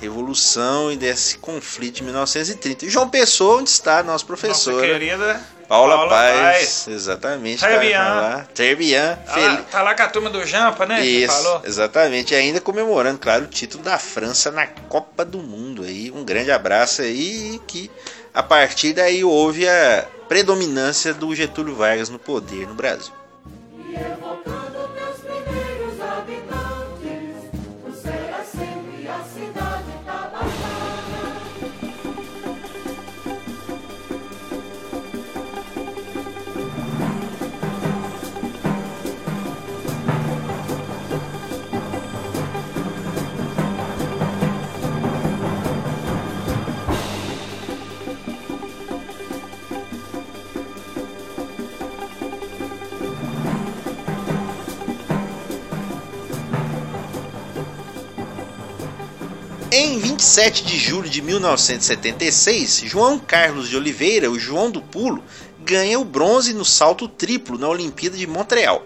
[0.00, 2.84] revolução e desse conflito de 1930.
[2.86, 6.88] E João Pessoa, onde está nossa Nossa professora querida Paula, Paula Paz, Paz.
[6.88, 7.60] exatamente.
[7.60, 8.46] Falar.
[8.54, 11.04] Trevian, Tá fel- lá, tá lá com a turma do Jampa, né?
[11.04, 11.62] Isso, falou.
[11.64, 12.32] exatamente.
[12.34, 15.82] E ainda comemorando, claro, o título da França na Copa do Mundo.
[15.82, 17.90] Aí, um grande abraço aí que
[18.32, 23.12] a partir daí houve a predominância do Getúlio Vargas no poder no Brasil.
[23.92, 24.45] Evocando meus
[60.16, 65.22] 27 de julho de 1976, João Carlos de Oliveira, o João do Pulo,
[65.62, 68.82] ganha o bronze no salto triplo na Olimpíada de Montreal.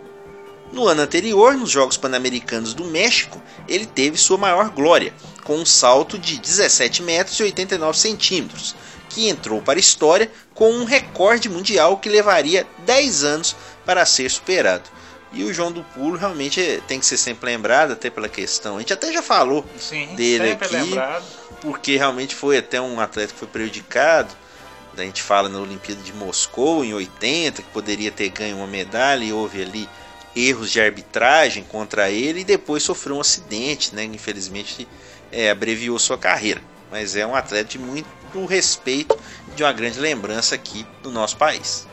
[0.73, 5.15] No ano anterior, nos Jogos Pan-Americanos do México, ele teve sua maior glória,
[5.45, 8.75] com um salto de 17 metros e 89 centímetros,
[9.09, 13.55] que entrou para a história com um recorde mundial que levaria 10 anos
[13.87, 14.91] para ser superado.
[15.33, 18.77] E o João do Pulo realmente tem que ser sempre lembrado, até pela questão.
[18.77, 20.75] A gente até já falou Sim, dele aqui.
[20.75, 21.25] lembrado.
[21.61, 24.35] porque realmente foi até um atleta que foi prejudicado.
[24.97, 29.25] A gente fala na Olimpíada de Moscou em 80, que poderia ter ganho uma medalha
[29.25, 29.89] e houve ali
[30.35, 34.05] erros de arbitragem contra ele e depois sofreu um acidente, né?
[34.05, 34.87] Infelizmente
[35.31, 36.61] é, abreviou sua carreira.
[36.91, 39.17] Mas é um atleta de muito respeito,
[39.55, 41.87] de uma grande lembrança aqui do nosso país.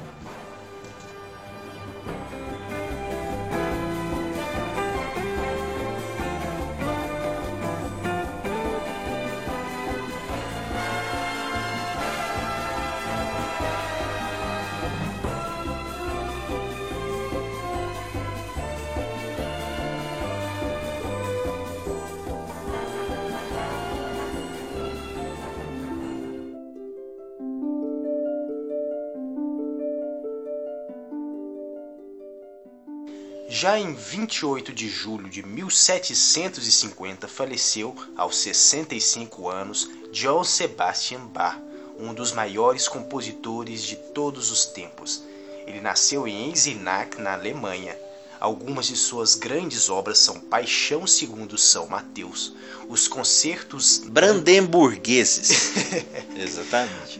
[33.59, 41.59] Já em 28 de julho de 1750 faleceu, aos 65 anos, Johann Sebastian Bach,
[41.97, 45.23] um dos maiores compositores de todos os tempos.
[45.65, 47.97] Ele nasceu em Eisenach, na Alemanha.
[48.39, 52.53] Algumas de suas grandes obras são Paixão segundo São Mateus,
[52.87, 55.73] os concertos Brandemburgueses.
[56.37, 57.19] Exatamente.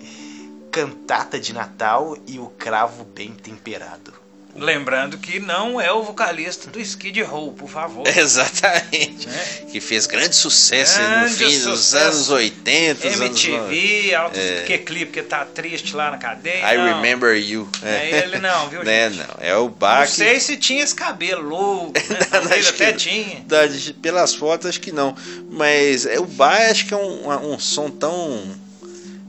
[0.70, 4.27] Cantata de Natal e o Cravo Bem Temperado.
[4.56, 8.04] Lembrando que não é o vocalista do Skid Row, por favor.
[8.10, 9.28] Exatamente.
[9.28, 9.46] Né?
[9.72, 12.06] Que fez grande sucesso aí no Grande fim dos sucesso.
[12.06, 13.08] anos 80.
[13.08, 14.64] os anos MTV, altos É.
[14.66, 16.74] que clipe que tá triste lá na cadeia.
[16.74, 16.86] I não.
[16.96, 17.70] Remember You.
[17.84, 19.20] É ele não, viu, Né, gente?
[19.28, 19.36] não.
[19.40, 20.10] É o Não Bach.
[20.10, 22.18] sei se tinha esse cabelo louco, né?
[22.42, 22.98] Não, que até não.
[22.98, 23.42] tinha.
[23.46, 23.68] Da-
[24.02, 25.16] pelas fotos, acho que não.
[25.52, 28.44] Mas é, o Bach acho que é um, um som tão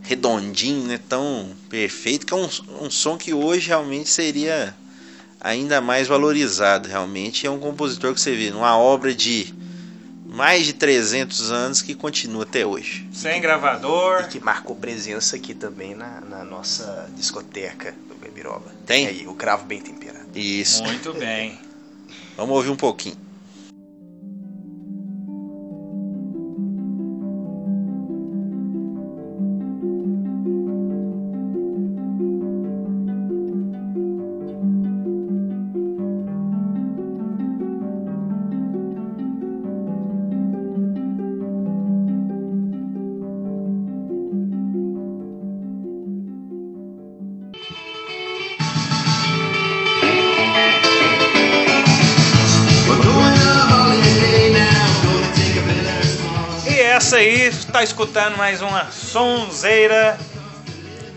[0.03, 0.99] redondinho, né?
[1.07, 2.49] Tão perfeito, que é um,
[2.81, 4.75] um som que hoje realmente seria
[5.41, 7.47] ainda mais valorizado, realmente.
[7.47, 9.55] É um compositor que você vê numa obra de
[10.27, 13.09] mais de 300 anos que continua até hoje.
[13.13, 14.23] Sem gravador.
[14.23, 18.71] E que marcou presença aqui também na, na nossa discoteca do Gabiroba.
[18.87, 19.07] Tem?
[19.07, 20.29] aí, o Cravo Bem Temperado.
[20.35, 20.83] Isso.
[20.83, 21.59] Muito bem.
[22.37, 23.17] Vamos ouvir um pouquinho.
[57.79, 60.19] Tá escutando mais uma sonzeira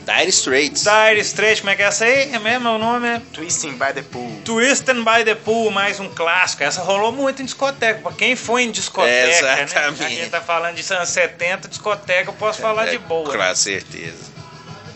[0.05, 0.83] Dire Straits.
[0.83, 2.31] Dire Straits, como é que é essa aí?
[2.31, 3.07] É mesmo o nome?
[3.07, 4.41] É Twisting by the Pool.
[4.45, 6.63] Twisting by the Pool, mais um clássico.
[6.63, 8.01] Essa rolou muito em discoteca.
[8.01, 9.63] Pra quem foi em discoteca, né?
[9.63, 9.97] Exatamente.
[9.97, 13.31] Que a gente tá falando de anos 70, discoteca, eu posso falar de boa.
[13.31, 13.55] Com né?
[13.55, 14.31] certeza.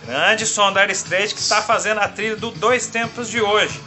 [0.06, 3.82] Grande som Dire Straits que está fazendo a trilha do Dois Tempos de hoje.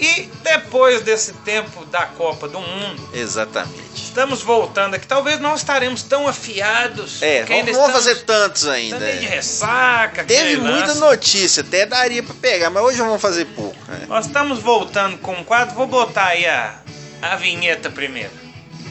[0.00, 3.87] E depois desse tempo da Copa do Mundo, Exatamente.
[4.18, 5.06] Estamos voltando aqui.
[5.06, 7.22] Talvez não estaremos tão afiados.
[7.22, 8.98] É, não ainda vamos estamos fazer tantos ainda.
[8.98, 9.28] também de é.
[9.28, 10.24] ressaca.
[10.24, 11.00] Teve muita lance.
[11.00, 13.76] notícia, até daria pra pegar, mas hoje vamos fazer pouco.
[13.86, 14.06] né?
[14.08, 15.76] Nós estamos voltando com um quadro.
[15.76, 16.80] Vou botar aí a,
[17.22, 18.32] a vinheta primeiro.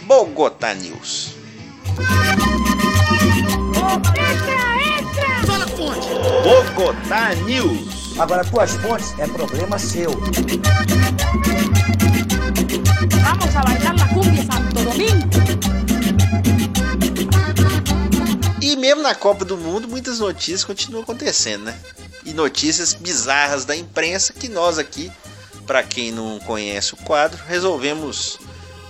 [0.03, 1.35] Bogotá News.
[6.43, 8.17] Bogotá News.
[8.17, 10.09] Agora, tuas fontes é problema seu.
[18.61, 21.79] E mesmo na Copa do Mundo, muitas notícias continuam acontecendo, né?
[22.25, 25.11] E notícias bizarras da imprensa que nós aqui,
[25.65, 28.39] para quem não conhece o quadro, resolvemos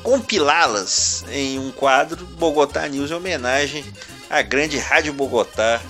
[0.03, 3.85] compilá-las em um quadro Bogotá News em homenagem
[4.29, 5.81] à grande Rádio Bogotá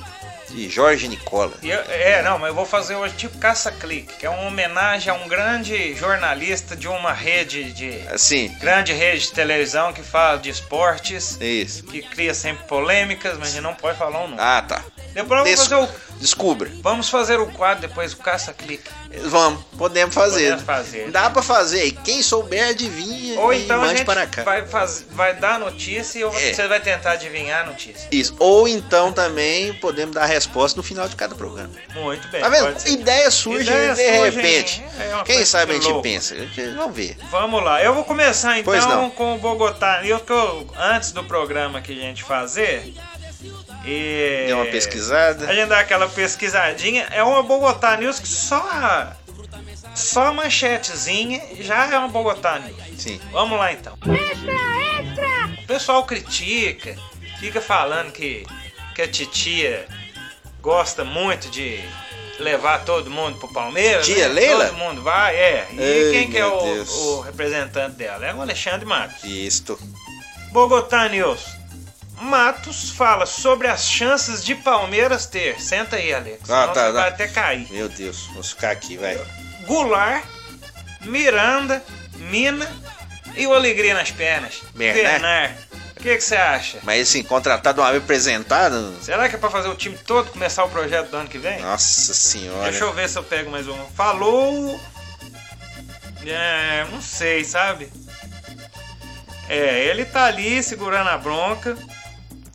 [0.49, 1.53] de Jorge Nicola.
[1.63, 5.15] Eu- é, não, mas eu vou fazer hoje tipo caça-clique, que é uma homenagem a
[5.15, 7.99] um grande jornalista de uma rede de.
[8.09, 11.83] Assim, Grande rede de televisão que fala de esportes, isso.
[11.83, 14.35] que cria sempre polêmicas, mas a gente não pode falar o nome.
[14.39, 14.83] Ah, tá.
[15.13, 15.89] Depois vamos Des- fazer o.
[16.19, 16.69] Descubra.
[16.81, 18.89] Vamos fazer o quadro depois, o caça-clique.
[19.25, 20.41] Vamos, podemos fazer.
[20.51, 21.11] Podemos fazer.
[21.11, 21.91] Dá pra fazer.
[22.03, 24.43] Quem souber, adivinha Ou e então a mande gente para cá.
[24.43, 26.53] vai, faz, vai dar a notícia e eu- É.
[26.53, 28.07] você vai tentar adivinhar a notícia.
[28.11, 28.35] Isso.
[28.39, 31.71] Ou então também podemos dar a resposta no final de cada programa.
[31.95, 32.41] Muito bem.
[32.41, 32.65] Tá vendo?
[32.65, 32.89] pode ser.
[32.89, 34.83] Ideia de surge, repente.
[34.99, 36.01] é Quem sabe a gente louca.
[36.03, 36.35] pensa.
[36.75, 37.17] Vamos ver.
[37.31, 40.01] Vamos lá, eu vou começar então com o Bogotá.
[40.05, 42.93] Eu eu, antes do programa que a gente fazer.
[43.85, 44.45] E...
[44.47, 45.49] Deu uma pesquisada.
[45.49, 47.07] A gente dá aquela pesquisadinha.
[47.11, 49.13] É uma Bogotá News que só a,
[49.95, 53.01] só a manchetezinha já é uma Bogotá News.
[53.01, 53.19] Sim.
[53.31, 53.97] Vamos lá então.
[55.63, 56.95] O pessoal critica,
[57.39, 58.45] fica falando que,
[58.95, 59.87] que a titia
[60.61, 61.83] gosta muito de
[62.39, 64.05] levar todo mundo pro Palmeiras.
[64.05, 64.33] Tia né?
[64.33, 64.65] Leila?
[64.67, 65.67] Todo mundo vai, é.
[65.71, 68.25] E Ei, quem que é o, o representante dela?
[68.25, 69.23] É o Alexandre Matos.
[69.23, 69.79] Isto.
[70.51, 71.57] Bogotá News.
[72.19, 75.59] Matos fala sobre as chances de Palmeiras ter.
[75.61, 76.49] Senta aí, Alex.
[76.49, 77.07] Ah, tá, você vai tá.
[77.07, 77.71] até cair.
[77.71, 79.19] Meu Deus, vamos ficar aqui, vai.
[79.65, 80.25] Goulart,
[81.01, 81.83] Miranda,
[82.15, 82.67] Mina
[83.35, 84.61] e o Alegria nas pernas.
[84.73, 85.03] Bernard.
[85.03, 85.67] Bernard.
[85.97, 86.79] O que que você acha?
[86.83, 88.95] Mas assim, contratado uma vez apresentado.
[89.01, 91.59] Será que é pra fazer o time todo começar o projeto do ano que vem?
[91.59, 92.69] Nossa senhora.
[92.69, 93.77] Deixa eu ver se eu pego mais um.
[93.95, 94.79] Falou.
[96.25, 97.91] É, não sei, sabe?
[99.49, 101.75] É, ele tá ali segurando a bronca.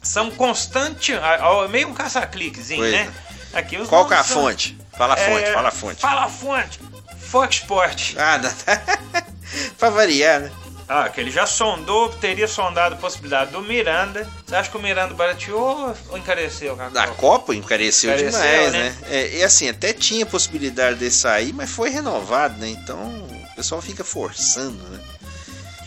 [0.03, 1.13] São constante.
[1.15, 3.13] ó, Meio um caça-cliquezinho, né?
[3.53, 4.77] Aqui os Qual que é a são- fonte?
[4.97, 6.01] Fala a fonte, É, fala a fonte.
[6.01, 6.81] Fala a fonte.
[7.19, 8.15] Fox Sport.
[8.17, 8.51] Ah, não.
[9.79, 10.51] pra variar, né?
[10.89, 14.29] Ah, que ele já sondou, teria sondado a possibilidade do Miranda.
[14.47, 16.77] Você acha que o Miranda barateou ou encareceu?
[16.77, 17.15] Da Copa?
[17.17, 18.79] Copa encareceu, Encareceu, demais, né?
[18.91, 18.97] né?
[19.09, 22.69] É, e assim, até tinha possibilidade de sair, mas foi renovado, né?
[22.69, 25.01] Então o pessoal fica forçando, né?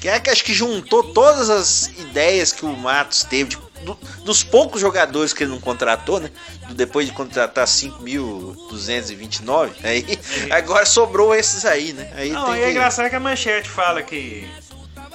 [0.05, 3.97] Que é que acho que juntou todas as ideias que o Matos teve, de- do-
[4.23, 6.29] dos poucos jogadores que ele não contratou, né?
[6.75, 10.05] Depois de contratar 5.229, aí
[10.51, 12.13] agora sobrou esses aí, né?
[12.15, 12.71] Aí Não, tem e é que...
[12.73, 14.47] engraçado que a manchete fala que.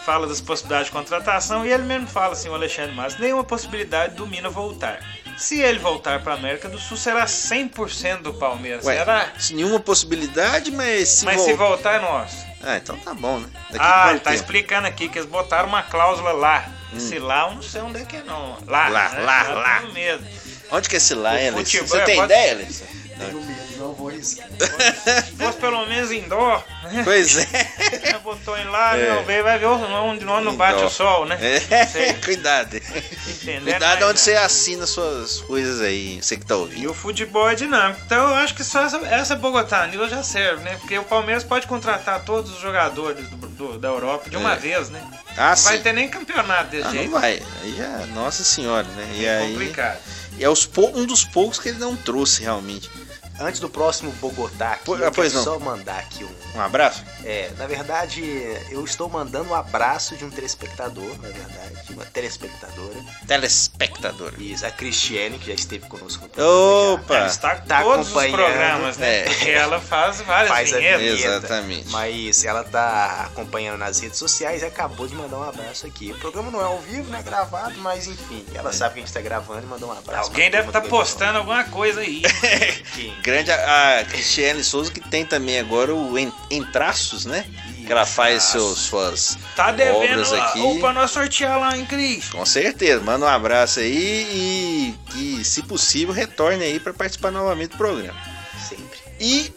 [0.05, 4.17] Fala das possibilidades de contratação e ele mesmo fala assim, o Alexandre Matos, nenhuma possibilidade
[4.17, 4.99] do Mina voltar.
[5.41, 8.85] Se ele voltar para América do Sul, será 100% do Palmeiras.
[8.85, 9.33] Ué, será?
[9.53, 12.37] nenhuma possibilidade, mas se Mas vol- se voltar é nosso.
[12.63, 13.49] Ah, então tá bom, né?
[13.71, 16.69] Daqui Ah, tá explicando aqui que eles botaram uma cláusula lá.
[16.95, 18.59] Esse lá eu não sei onde é que é não.
[18.67, 18.93] Lá, Hum.
[18.93, 19.21] Lá, né?
[19.21, 19.81] lá, lá.
[19.95, 20.27] medo.
[20.73, 22.83] Onde que é esse lá, futebol Você é- tem pode- ideia, Alex?
[23.19, 24.47] Tenho medo, não vou arriscar.
[25.25, 27.03] Se fosse pelo menos indoor, né?
[27.05, 27.47] Pois é.
[28.11, 29.15] Já botou ele lá, É.
[29.15, 31.39] meu bem, vai ver onde não bate o sol, né?
[31.41, 32.15] É, Sei.
[32.23, 32.77] cuidado.
[32.77, 33.65] Entendendo?
[33.65, 34.17] Cuidado Mas, onde né?
[34.17, 36.91] você assina suas coisas aí, você que tá E ouvindo.
[36.91, 38.01] o futebol é dinâmico.
[38.05, 40.77] Então eu acho que só essa, essa Bogotá News já serve, né?
[40.79, 44.57] Porque o Palmeiras pode contratar todos os jogadores do- do- da Europa de uma É.
[44.57, 45.03] vez, né?
[45.37, 45.69] Ah, Não sim.
[45.69, 47.11] vai ter nem campeonato desse Ah, não jeito.
[47.13, 47.43] vai.
[47.63, 49.09] Aí já, nossa senhora, né?
[49.15, 49.99] E É aí complicado.
[50.39, 52.91] é os pou- um dos poucos que ele não trouxe realmente.
[53.41, 55.53] Antes do próximo Bogotá aqui, Po- eu ah, pois quero não.
[55.53, 56.41] só mandar aqui um.
[56.59, 57.05] Um abraço.
[57.25, 58.23] É, na verdade,
[58.71, 62.97] eu estou mandando um abraço de um telespectador, na verdade, de uma telespectadora.
[63.27, 64.33] Telespectador.
[64.39, 66.29] Isso, a Cristiane, que já esteve conosco.
[66.37, 67.15] Opa!
[67.17, 69.25] Ela está Tá todos os acompanhando, programas, né?
[69.25, 69.51] é.
[69.53, 71.01] Ela faz várias Faz a vinhetas.
[71.03, 71.37] vinheta.
[71.37, 71.89] Exatamente.
[71.91, 76.13] Mas ela tá acompanhando nas redes sociais e acabou de mandar um abraço aqui.
[76.13, 77.23] O programa não é ao vivo, né?
[77.23, 80.29] Gravado, mas enfim, ela sabe que a gente tá gravando e mandou um abraço.
[80.31, 82.23] Alguém deve estar do postando alguma coisa aí.
[82.95, 83.15] Quem?
[83.31, 87.47] Grande a, a Cristiane Souza que tem também agora o em, em traços, né?
[87.87, 90.59] Que ela faz seus, suas Tá devendo obras aqui.
[90.59, 92.29] Ou pra nós sortear lá, hein, Cris?
[92.29, 97.71] Com certeza, manda um abraço aí e que, se possível, retorne aí para participar novamente
[97.71, 98.19] do programa.
[98.69, 98.99] Sempre.
[99.21, 99.53] E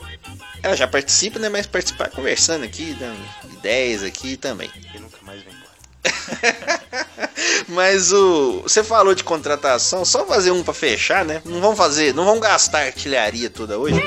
[0.61, 1.49] ela já participa, né?
[1.49, 3.19] Mas participar conversando aqui, dando
[3.53, 4.69] ideias aqui também.
[4.93, 5.62] E nunca mais vem.
[7.67, 8.61] Mas o.
[8.63, 11.41] Você falou de contratação, só fazer um para fechar, né?
[11.45, 14.01] Não vamos fazer, não vamos gastar artilharia toda hoje.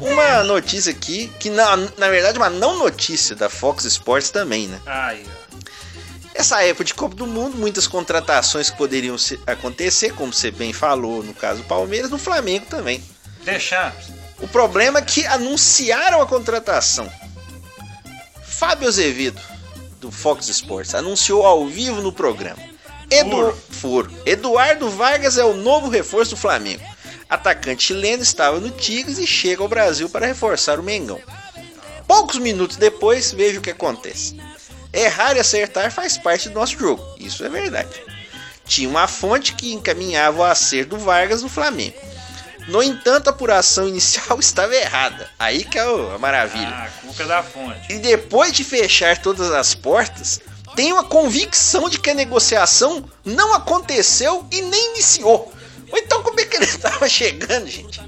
[0.00, 4.68] Uma notícia aqui, que na, na verdade é uma não notícia da Fox Sports também,
[4.68, 4.80] né?
[4.86, 5.38] Ó.
[6.34, 10.72] Essa época de Copa do Mundo, muitas contratações que poderiam se- acontecer, como você bem
[10.72, 13.02] falou, no caso do Palmeiras, no Flamengo também.
[13.44, 14.04] Deixamos.
[14.40, 17.10] O problema é que anunciaram a contratação.
[18.46, 19.40] Fábio Azevedo,
[20.08, 22.58] do Fox Sports, anunciou ao vivo no programa.
[23.10, 23.52] Edu...
[23.70, 24.10] Furo.
[24.24, 26.82] Eduardo Vargas é o novo reforço do Flamengo.
[27.28, 31.20] Atacante chileno estava no Tigres e chega ao Brasil para reforçar o Mengão.
[32.06, 34.40] Poucos minutos depois, veja o que acontece.
[34.92, 38.02] Errar e acertar faz parte do nosso jogo, isso é verdade.
[38.64, 41.96] Tinha uma fonte que encaminhava o acerto do Vargas no Flamengo.
[42.68, 45.28] No entanto, a apuração inicial estava errada.
[45.38, 46.68] Aí que é a maravilha.
[46.68, 47.92] Ah, a culpa é da fonte.
[47.92, 50.40] E depois de fechar todas as portas,
[50.76, 55.52] tenho a convicção de que a negociação não aconteceu e nem iniciou.
[55.90, 58.00] Ou então como é que ele estava chegando, gente?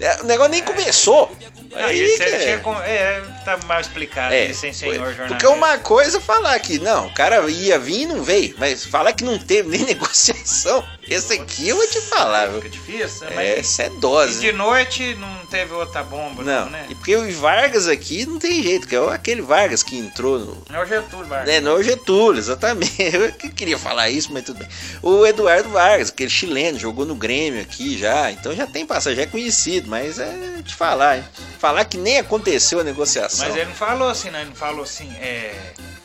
[0.00, 1.34] É, O negócio nem começou.
[1.74, 5.26] Aí esse que é- tinha é, tá mal explicado é, isso, sem senhor jornalista.
[5.28, 8.84] porque uma coisa é falar que não, o cara ia vir e não veio, mas
[8.84, 12.48] falar que não teve nem negociação, esse aqui eu vou te falar?
[12.52, 13.32] Fica difícil, né?
[13.34, 14.40] Mas Essa é e dose.
[14.40, 16.86] de noite não teve outra bomba, não, Não, né?
[16.88, 20.62] e porque o Vargas aqui não tem jeito, que é aquele Vargas que entrou no,
[20.70, 21.48] Não é o Getúlio Vargas.
[21.48, 22.94] É, não é o Getúlio, exatamente.
[23.02, 24.68] Eu que queria falar isso, mas tudo bem.
[25.02, 29.22] O Eduardo Vargas, aquele chileno, jogou no Grêmio aqui já, então já tem passagem, já
[29.22, 30.32] é conhecido, mas é
[30.64, 31.24] te falar, hein?
[31.58, 33.31] Falar que nem aconteceu a negociação.
[33.38, 34.40] Mas ele não falou assim, né?
[34.40, 35.54] Ele não falou assim, é.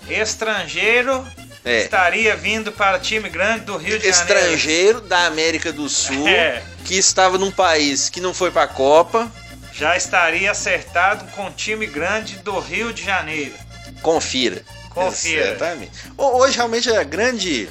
[0.10, 1.26] Estrangeiro
[1.66, 1.82] É.
[1.84, 4.40] estaria vindo para time grande do Rio de Janeiro.
[4.40, 6.62] Estrangeiro da América do Sul, É.
[6.86, 9.30] que estava num país que não foi pra Copa,
[9.74, 13.54] já estaria acertado com um time grande do Rio de Janeiro.
[14.02, 14.64] Confira.
[14.90, 15.50] Confira.
[15.50, 15.92] Exatamente.
[16.18, 17.70] Ho- Hoje, realmente, a grande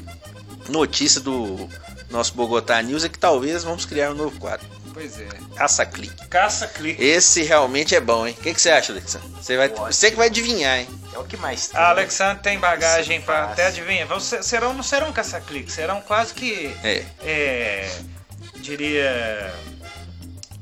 [0.68, 1.68] notícia do
[2.10, 4.66] nosso Bogotá News é que talvez vamos criar um novo quadro.
[4.96, 5.28] Pois é.
[5.54, 6.26] Caça Clique.
[6.28, 7.04] Caça-clique.
[7.04, 8.34] Esse realmente é bom, hein?
[8.38, 9.28] O que, que você acha, Alexandre?
[9.38, 10.88] Você, vai, você que vai adivinhar, hein?
[11.12, 11.78] É o que mais tem.
[11.78, 14.08] A Alexandre tem bagagem Isso para até adivinhar.
[14.18, 16.74] Serão, não serão caça-clique, serão quase que.
[16.82, 17.04] É.
[17.22, 17.98] é,
[18.54, 19.52] diria.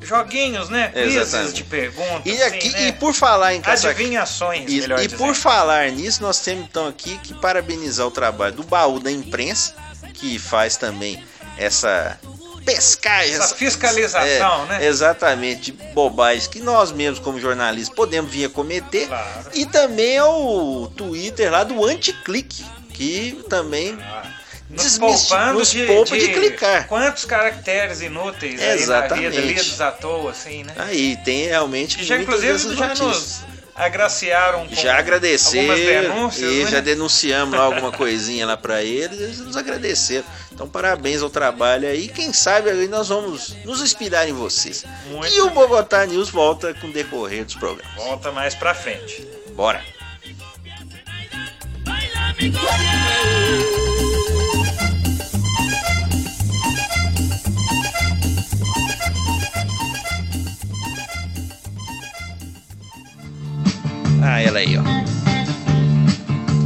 [0.03, 0.89] Joguinhos, né?
[0.89, 2.27] Quizzes de perguntas.
[2.27, 2.89] E, assim, aqui, né?
[2.89, 5.19] e por falar em caça Adivinhações, E, melhor e dizendo.
[5.19, 9.77] por falar nisso, nós temos então aqui que parabenizar o trabalho do baú da imprensa,
[10.13, 11.25] que faz também
[11.57, 12.19] essa
[12.65, 14.87] pescagem, Essa fiscalização, é, né?
[14.87, 19.07] Exatamente, bobagens que nós mesmos, como jornalistas, podemos vir a cometer.
[19.09, 19.51] Claro.
[19.55, 23.99] E também é o Twitter lá do Anticlique, que também
[24.71, 26.87] Nos desmisti- poupando nos de, poupa de de clicar.
[26.87, 29.31] Quantos caracteres inúteis aí na Exatamente.
[29.31, 30.73] vida, lidos à toa, assim, né?
[30.77, 32.99] Aí tem realmente já, inclusive, já notícias.
[33.01, 35.01] nos agraciaram com Já
[35.77, 36.71] denúncias, e né?
[36.71, 40.25] já denunciamos lá alguma coisinha lá pra eles, eles nos agradeceram.
[40.53, 44.85] Então parabéns ao trabalho aí, quem sabe aí nós vamos nos inspirar em vocês.
[45.07, 45.55] Muito e o bem.
[45.55, 47.95] Bogotá News volta com o decorrer dos programas.
[47.97, 49.27] Volta mais pra frente.
[49.55, 49.83] Bora!
[64.27, 64.83] Ah, ela aí, ó.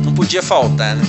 [0.05, 1.03] Não podia faltar, né?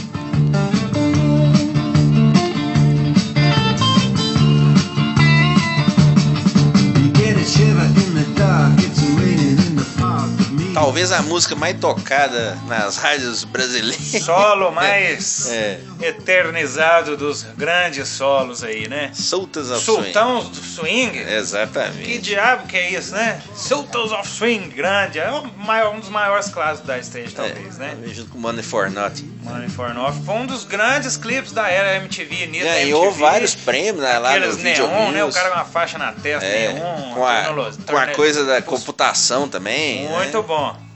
[10.79, 14.23] Talvez a música mais tocada nas rádios brasileiras.
[14.23, 15.77] Solo mais É.
[16.01, 19.11] eternizado dos grandes solos aí, né?
[19.13, 20.03] Soltas ao swing.
[20.05, 21.11] Sultãos do Swing.
[21.11, 22.17] Que Exatamente.
[22.19, 23.41] diabo que é isso, né?
[23.53, 25.19] Sultans of Swing, grande.
[25.19, 27.97] É o maior- um dos maiores clássicos da stage, talvez, né?
[28.01, 29.37] É, junto com Money for Nothing.
[29.49, 30.23] Money for Nothing.
[30.23, 32.47] Foi um dos grandes clipes da era MTV.
[32.47, 35.23] Ganhou MTV, vários prêmios né, lá no Aqueles Video neon, né?
[35.23, 37.13] O cara com uma faixa na testa, É, neon.
[37.13, 37.43] com a,
[37.87, 40.07] com a coisa da computação também.
[40.07, 40.43] Muito né?
[40.47, 40.88] bom.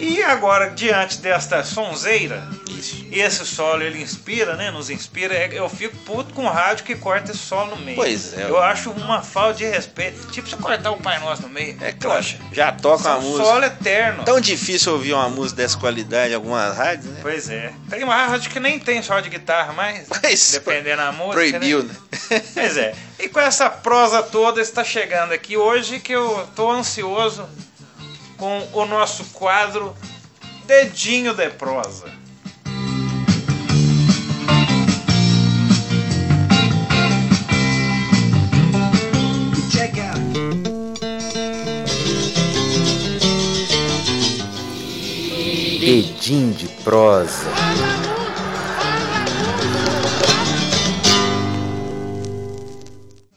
[0.00, 3.06] E agora, diante desta sonzeira, Isso.
[3.12, 4.70] esse solo ele inspira, né?
[4.70, 5.34] Nos inspira.
[5.34, 7.96] É- Eu fico puto com o rádio que corta esse solo no meio.
[7.96, 8.44] Pois é.
[8.44, 10.26] Eu acho uma falta de respeito.
[10.28, 11.76] Tipo, você cortar o Pai Nosso no meio.
[11.82, 12.24] É claro.
[12.50, 13.44] Já toca é uma um música.
[13.44, 14.24] solo eterno.
[14.24, 17.18] Tão difícil ouvir uma música dessa qualidade em algumas rádios, né?
[17.20, 17.70] Pois é.
[17.90, 20.08] Tem uma rádio que nem tem solo de guitarra mais.
[20.22, 21.34] Mas, dependendo da música.
[21.34, 21.94] Proibiu, né?
[22.30, 22.42] né?
[22.54, 22.94] Pois é.
[23.18, 27.46] E com essa prosa toda está chegando aqui hoje que eu tô ansioso
[28.40, 29.94] com o nosso quadro
[30.64, 32.10] Dedinho de Prosa.
[45.82, 47.48] Edim de prosa.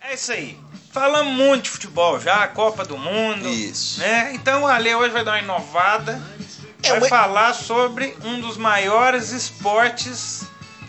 [0.01, 0.58] É isso aí.
[0.93, 3.49] Falamos muito de futebol já, Copa do Mundo.
[3.49, 3.99] Isso.
[3.99, 4.31] Né?
[4.35, 6.21] Então o Ale hoje vai dar uma inovada.
[6.83, 10.43] É, vai mas- falar sobre um dos maiores esportes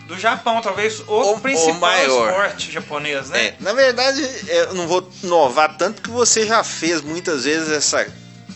[0.07, 2.29] do Japão, talvez o, O- o principal maior.
[2.29, 3.45] esporte japonês, né?
[3.47, 8.05] É, na verdade, eu não vou inovar tanto que você já fez muitas vezes essa,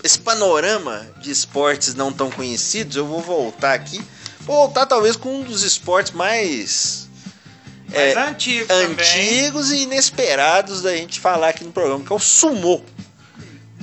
[0.03, 2.95] esse panorama de esportes não tão conhecidos.
[2.95, 3.99] Eu vou voltar aqui.
[4.41, 7.08] Vou voltar talvez com um dos esportes mais
[7.91, 8.91] Mas é, antigo também.
[8.91, 12.81] antigos e inesperados da gente falar aqui no programa, que é o sumô.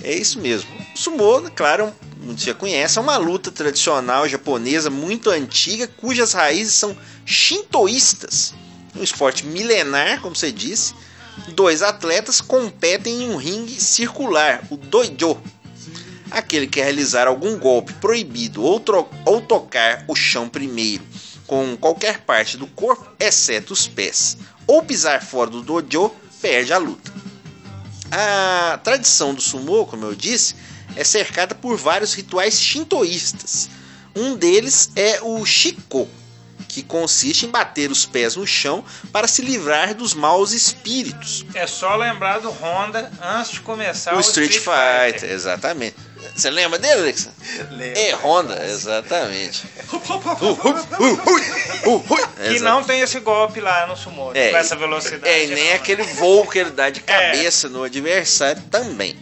[0.02, 0.70] É isso mesmo.
[0.94, 6.74] O sumô, claro, muitos já conhecem, é uma luta tradicional japonesa muito antiga, cujas raízes
[6.74, 8.54] são shintoístas.
[8.94, 10.94] Um esporte milenar, como você disse.
[11.48, 15.38] Dois atletas competem em um ringue circular, o dojo.
[16.30, 18.82] Aquele que realizar algum golpe proibido ou,
[19.24, 21.04] ou tocar o chão primeiro
[21.47, 24.36] com qualquer parte do corpo, exceto os pés,
[24.66, 27.12] ou pisar fora do dojo, perde a luta.
[28.11, 30.55] A tradição do sumo, como eu disse,
[30.94, 33.68] é cercada por vários rituais shintoístas.
[34.14, 36.09] Um deles é o shiko,
[36.68, 41.44] que consiste em bater os pés no chão para se livrar dos maus espíritos.
[41.55, 45.97] É só lembrar do Honda antes de começar o, o Street, Fighter, exatamente.
[46.37, 47.28] Você lembra dele, Alex?
[47.70, 47.99] Lembro.
[47.99, 49.64] É Honda, exatamente.
[52.49, 55.26] Que não tem esse golpe lá no sumo, É, com essa velocidade.
[55.28, 55.74] É, e nem não.
[55.76, 59.16] aquele voo que ele dá de cabeça no adversário também.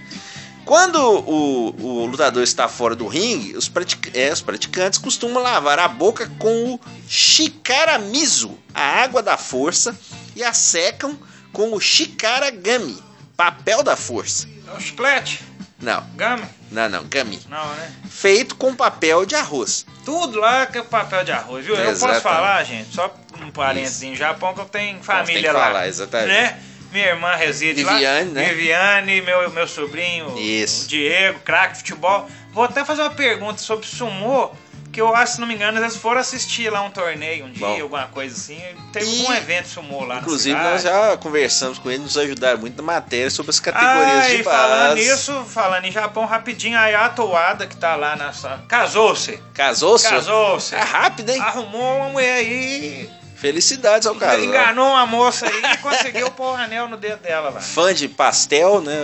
[0.65, 5.79] Quando o, o lutador está fora do ringue, os, pratic- é, os praticantes costumam lavar
[5.79, 9.95] a boca com o shikaramizu, a água da força,
[10.35, 11.19] e a secam
[11.53, 12.99] com o shikaragami,
[13.37, 14.49] papel da força.
[14.67, 15.41] É o chiclete.
[15.81, 16.45] Não, Gami?
[16.71, 17.41] não, não, gami.
[17.49, 17.93] Não, né?
[18.09, 19.85] Feito com papel de arroz.
[20.05, 21.75] Tudo lá que é papel de arroz, viu?
[21.75, 25.51] Eu posso falar, gente, só um parênteses em Japão que eu tenho família tem que
[25.51, 25.65] lá.
[25.65, 26.29] falar, exatamente.
[26.29, 26.61] Né?
[26.93, 27.95] Minha irmã reside lá.
[27.95, 28.49] Viviane, né?
[28.51, 30.89] Viviane, meu, meu sobrinho, Isso.
[30.89, 32.29] Diego, craque de futebol.
[32.53, 34.53] Vou até fazer uma pergunta sobre sumô,
[34.95, 37.67] que eu acho, se não me engano, eles foram assistir lá um torneio um dia,
[37.67, 37.83] Bom.
[37.83, 38.61] alguma coisa assim.
[38.93, 42.59] Teve E, um evento sumô lá Inclusive, na nós já conversamos com ele, nos ajudaram
[42.61, 45.01] muito na matéria sobre as categorias Ah, de e falando base.
[45.01, 48.61] nisso, falando em Japão, rapidinho, a Yato Wada, que tá lá nessa...
[48.69, 49.39] Casou-se.
[49.53, 50.09] Casou-se?
[50.09, 50.75] Casou-se.
[50.77, 51.41] É rápido, hein?
[51.41, 53.11] Arrumou uma mulher aí,
[53.45, 54.43] Felicidades ao casal.
[54.43, 57.61] enganou uma moça aí e conseguiu pôr o anel no dedo dela lá.
[57.61, 58.97] Fã de pastel, né?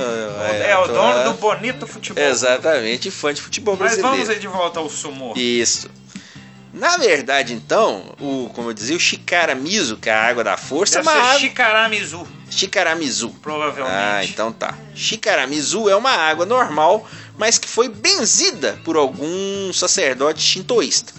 [0.66, 2.24] É, o atual- dono do bonito futebol.
[2.24, 4.16] Exatamente, fã de futebol Mas brasileiro.
[4.16, 5.34] vamos aí de volta ao sumô.
[5.36, 5.90] Isso.
[6.72, 11.00] Na verdade, então, o, como eu dizia, o Shikaramizu, que é a água da força,
[11.00, 11.40] é Deve uma ser água...
[11.40, 13.28] Shikaramizu, Shikaramizu.
[13.42, 13.92] provavelmente.
[13.94, 14.74] Ah, então tá.
[14.94, 21.12] Shikaramizu é uma água normal, mas que foi benzida por algum sacerdote shintoísta.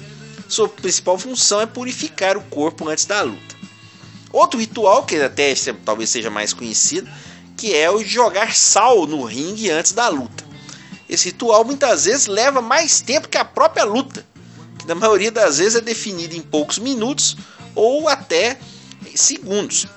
[0.51, 3.55] Sua principal função é purificar o corpo antes da luta.
[4.33, 7.09] Outro ritual, que até se- talvez seja mais conhecido,
[7.55, 10.43] que é o jogar sal no ringue antes da luta.
[11.07, 14.25] Esse ritual muitas vezes leva mais tempo que a própria luta,
[14.77, 17.37] que na maioria das vezes é definido em poucos minutos
[17.73, 18.59] ou até
[19.15, 19.87] segundos.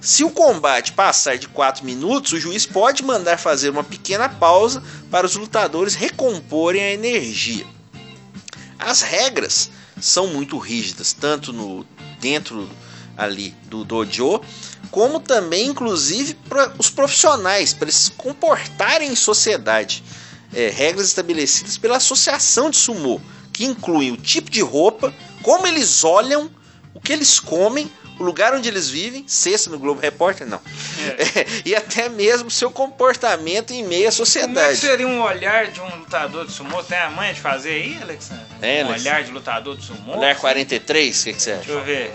[0.00, 4.80] Se o combate passar de 4 minutos, o juiz pode mandar fazer uma pequena pausa
[5.10, 7.66] para os lutadores recomporem a energia.
[8.78, 9.70] As regras
[10.04, 11.84] são muito rígidas, tanto no
[12.20, 12.68] dentro
[13.16, 14.40] ali do dojo,
[14.90, 20.04] como também inclusive para os profissionais, para eles se comportarem em sociedade.
[20.52, 23.20] É, regras estabelecidas pela associação de sumô,
[23.52, 26.50] que incluem o tipo de roupa, como eles olham,
[26.92, 30.60] o que eles comem, o lugar onde eles vivem, sexta no Globo Repórter, não.
[31.64, 34.76] e até mesmo seu comportamento em meio à Como é sociedade.
[34.78, 36.82] seria um olhar de um lutador de sumô?
[36.82, 38.44] Tem a manha de fazer aí, Alexandre?
[38.62, 39.02] É, um Alex.
[39.02, 40.14] olhar de lutador de sumô?
[40.14, 41.78] Mulher 43, o que, que você Deixa acha?
[41.78, 42.14] eu ver.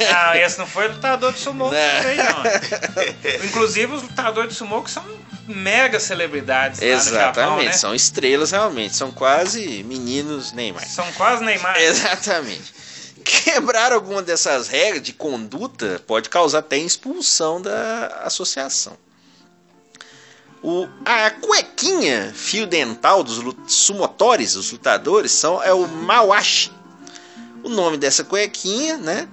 [0.00, 2.02] Não, esse não foi lutador de sumô Não.
[2.02, 3.44] fez, não.
[3.46, 5.04] Inclusive, os lutadores de sumô que são
[5.46, 7.72] mega celebridades no Japão, Exatamente, né?
[7.72, 10.84] são estrelas realmente, são quase meninos Neymar.
[10.88, 11.76] São quase Neymar.
[11.80, 12.74] Exatamente.
[13.26, 18.96] Quebrar alguma dessas regras de conduta pode causar até expulsão da associação.
[20.62, 26.70] O, a cuequinha fio dental dos sumotores, os lutadores, são, é o Mawashi.
[27.64, 29.28] O nome dessa cuequinha, né?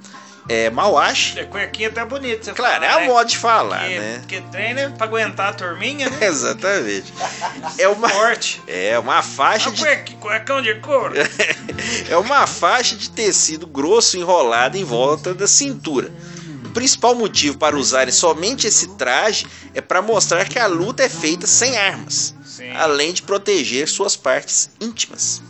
[0.49, 1.39] É Mawashi.
[1.39, 2.53] É cuequinha até bonita.
[2.53, 3.07] Claro, é fala, a né?
[3.07, 4.17] modo de falar, Porque, né?
[4.19, 6.17] porque treina é pra aguentar a turminha, né?
[6.27, 7.13] Exatamente.
[7.77, 8.61] É uma, Forte.
[8.67, 11.13] é uma faixa Uma de cuequi- cuecão de couro.
[12.09, 16.11] é uma faixa de tecido grosso enrolada em volta da cintura.
[16.65, 21.09] O principal motivo para usarem somente esse traje é para mostrar que a luta é
[21.09, 22.69] feita sem armas, Sim.
[22.71, 25.41] além de proteger suas partes íntimas.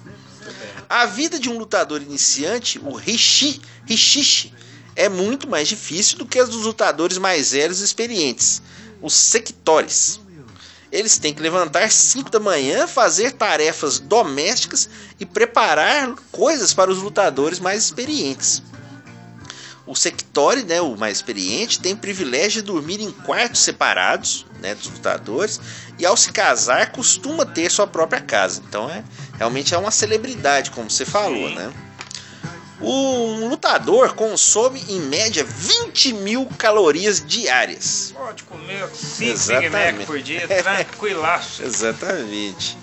[0.89, 4.54] A vida de um lutador iniciante, o Rishi, Rishishi,
[4.96, 8.62] é muito mais difícil do que a dos lutadores mais velhos e experientes,
[9.02, 10.20] os sectores.
[10.91, 14.88] Eles têm que levantar 5 da manhã, fazer tarefas domésticas
[15.20, 18.62] e preparar coisas para os lutadores mais experientes.
[19.86, 24.74] O sectore, né, o mais experiente, tem o privilégio de dormir em quartos separados né,
[24.76, 25.60] dos lutadores
[26.00, 28.62] e ao se casar costuma ter sua própria casa.
[28.68, 29.04] Então é
[29.38, 31.74] realmente é uma celebridade, como você falou, né?
[32.84, 38.13] Um lutador consome em média 20 mil calorias diárias.
[38.13, 39.69] Pode comer 5 Big.
[39.69, 41.63] Mac por dia, tranquilaço.
[41.63, 42.77] Exatamente.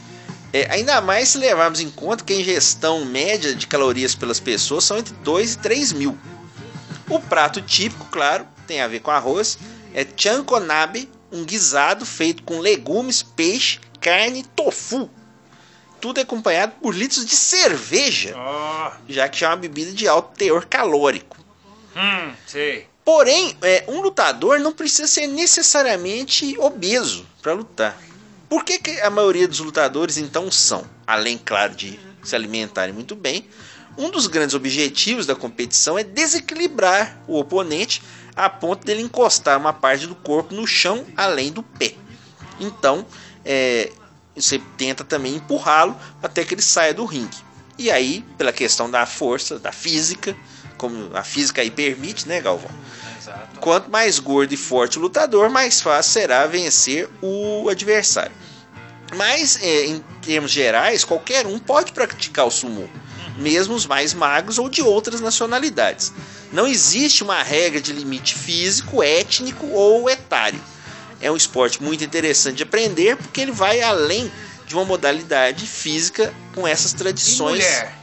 [0.52, 4.84] É, ainda mais se levarmos em conta que a ingestão média de calorias pelas pessoas
[4.84, 6.18] são entre 2 e 3 mil.
[7.08, 9.58] O prato típico, claro, tem a ver com arroz,
[9.92, 15.10] é chankonabe, um guisado feito com legumes, peixe, carne e tofu.
[16.00, 20.36] Tudo acompanhado por litros de cerveja, Ó, já que já é uma bebida de alto
[20.36, 21.36] teor calórico.
[21.96, 22.86] hum, sei.
[23.04, 27.96] Porém, é, um lutador não precisa ser necessariamente obeso para lutar.
[28.48, 33.14] Por que, que a maioria dos lutadores então são, além, claro, de se alimentarem muito
[33.16, 33.48] bem,
[33.96, 38.02] um dos grandes objetivos da competição é desequilibrar o oponente
[38.36, 41.94] a ponto dele encostar uma parte do corpo no chão além do pé.
[42.58, 43.04] Então,
[43.44, 43.90] é,
[44.42, 47.36] você tenta também empurrá-lo até que ele saia do ringue.
[47.78, 50.36] E aí, pela questão da força, da física,
[50.76, 52.70] como a física aí permite, né, Galvão?
[53.18, 53.60] Exato.
[53.60, 58.32] Quanto mais gordo e forte o lutador, mais fácil será vencer o adversário.
[59.16, 62.88] Mas, é, em termos gerais, qualquer um pode praticar o sumo,
[63.36, 66.12] mesmo os mais magros ou de outras nacionalidades.
[66.52, 70.60] Não existe uma regra de limite físico, étnico ou etário.
[71.20, 74.30] É um esporte muito interessante de aprender porque ele vai além
[74.66, 77.58] de uma modalidade física com essas E tradições.
[77.58, 77.94] mulher?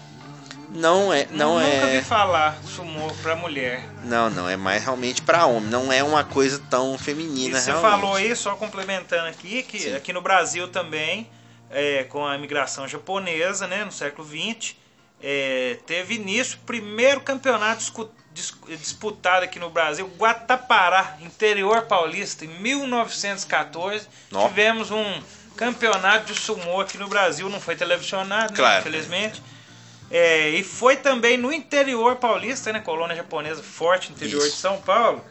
[0.70, 1.99] Não é, não Nunca é.
[1.99, 3.84] vi falar sumô pra mulher.
[4.03, 7.72] Não, não, é mais realmente pra homem, não é uma coisa tão E feminina você
[7.72, 7.89] realmente.
[7.91, 9.95] falou aí, só complementando aqui, que Sim.
[9.95, 11.30] aqui no Brasil também,
[11.72, 14.76] é, com a imigração japonesa, né, no século XX,
[15.24, 17.82] é, teve início o primeiro campeonato
[18.38, 24.07] dis- disputado aqui no Brasil, Guatapará, interior paulista, em 1914.
[24.31, 24.47] Nó.
[24.47, 25.21] Tivemos um
[25.55, 28.79] campeonato de sumô aqui no Brasil, não foi televisionado, né, Claro.
[28.79, 29.41] infelizmente.
[30.09, 34.55] É, e foi também no interior paulista, né, colônia japonesa forte interior Isso.
[34.55, 35.25] de São Paulo,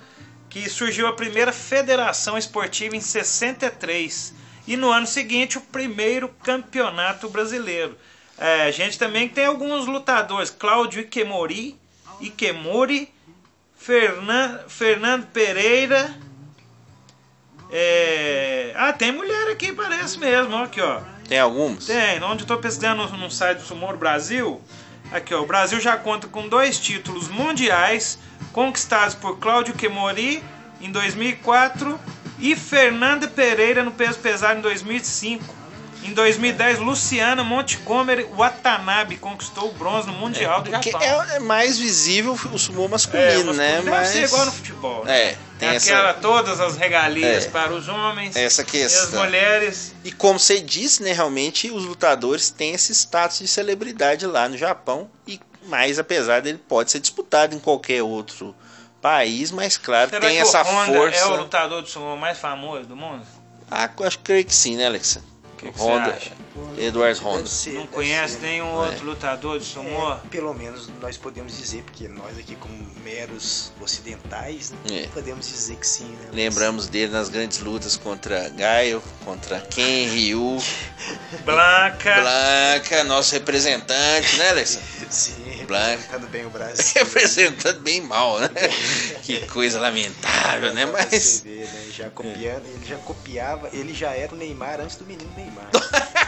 [0.50, 4.34] que surgiu a primeira federação esportiva em 63
[4.66, 7.96] e no ano seguinte o primeiro campeonato brasileiro.
[8.38, 11.78] É, a gente também tem alguns lutadores, Cláudio Ikemori,
[12.20, 13.12] Ikemori,
[13.76, 16.14] Fernan, Fernando Pereira.
[17.70, 21.00] é, Ah, tem mulher aqui, parece mesmo, ó, aqui ó.
[21.28, 21.86] Tem algumas?
[21.86, 24.60] Tem, onde eu tô pesquisando no, site do Sumo do Brasil.
[25.12, 28.18] Aqui, ó, o Brasil já conta com dois títulos mundiais
[28.52, 30.42] conquistados por Cláudio Kemori
[30.80, 31.98] em 2004
[32.38, 35.44] e Fernanda Pereira no peso pesado em 2005.
[36.02, 41.22] Em 2010, Luciana Montgomery Watanabe conquistou o bronze no Mundial do Porque Japão.
[41.24, 43.76] é, é mais visível o sumô É, masculino, mas né?
[43.78, 45.04] Deve Mas ser igual no futebol.
[45.04, 45.20] né?
[45.20, 47.50] É, tem Tem essa- aquela, todas as regalias É.
[47.50, 49.20] para os homens essa e as questão.
[49.24, 49.94] mulheres.
[50.04, 54.56] E como você disse, né, realmente os lutadores têm esse status de celebridade lá no
[54.56, 58.54] Japão e mais apesar dele pode ser disputado em qualquer outro
[59.02, 61.18] país, mas claro, Será tem que essa o Honda força.
[61.18, 63.26] é o lutador de sumo mais famoso do mundo?
[63.68, 65.20] Ah, acho que creio que sim, né, Alexa?
[65.56, 66.32] Que que Honda, você acha?
[66.78, 67.46] Eduardo Honda.
[67.46, 68.40] Ser, Não conhece ser.
[68.46, 68.88] nenhum É.
[68.88, 70.12] outro lutador de sumô?
[70.12, 75.06] É, pelo menos nós podemos dizer, porque nós aqui como meros ocidentais, né, É.
[75.08, 76.28] podemos dizer que sim, né?
[76.32, 80.58] Lembramos dele nas grandes lutas contra Gaio, contra Ken Ryu,
[81.44, 82.14] Blanca.
[82.20, 84.80] Blanca, nosso representante, né, Alexa?
[85.10, 85.88] Sim, Blanca.
[85.90, 86.84] representando bem o Brasil.
[87.04, 88.48] Representando bem mal, né?
[89.22, 90.84] Que coisa lamentável, né?
[90.86, 91.06] Mas
[91.44, 95.30] você né, já copiando, ele já copiava, ele já era o Neymar antes do menino
[95.36, 95.45] Neymar.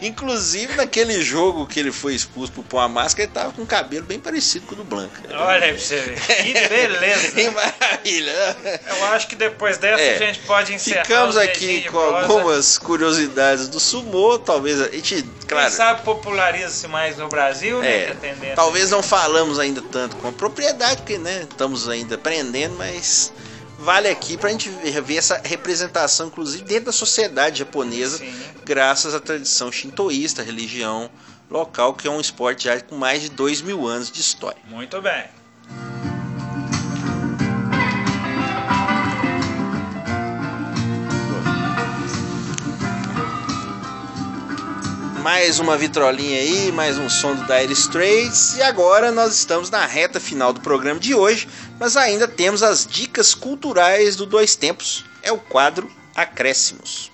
[0.00, 3.66] Inclusive, naquele jogo que ele foi expulso por pôr a máscara, ele tava com um
[3.66, 5.20] cabelo bem parecido com o do Blanca.
[5.30, 6.20] Olha aí pra você ver.
[6.20, 7.50] Que Que beleza.
[7.52, 8.56] maravilha!
[8.88, 10.14] Eu acho que depois dessa É.
[10.16, 11.04] a gente pode encerrar.
[11.04, 12.16] Ficamos os aqui com prosa.
[12.32, 18.04] algumas curiosidades do sumô, talvez a gente, Quem claro, sabe populariza-se mais no Brasil, né?
[18.04, 22.14] É, que tendência- talvez não falamos ainda tanto com a propriedade, porque né, estamos ainda
[22.14, 23.32] aprendendo, mas
[23.82, 28.32] vale aqui pra gente ver, ver essa representação, inclusive dentro da sociedade japonesa, Sim.
[28.64, 31.10] graças à tradição shintoísta, religião
[31.50, 34.60] local, que é um esporte já com mais de dois mil anos de história.
[34.68, 35.24] Muito bem.
[45.22, 48.56] Mais uma vitrolinha aí, mais um som do Dire Straits.
[48.56, 51.48] E agora nós estamos na reta final do programa de hoje,
[51.78, 55.04] mas ainda temos as dicas culturais do Dois Tempos.
[55.22, 57.12] É o quadro Acréscimos.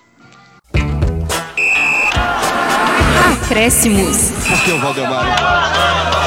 [3.43, 4.31] Acréscimos.
[4.51, 6.18] Aqui é o Valdemar.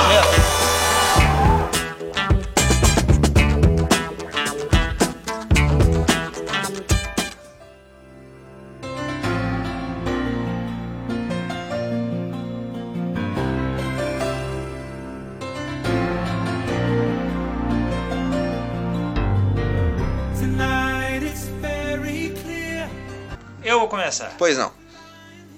[23.96, 24.34] Começar.
[24.38, 24.72] Pois não.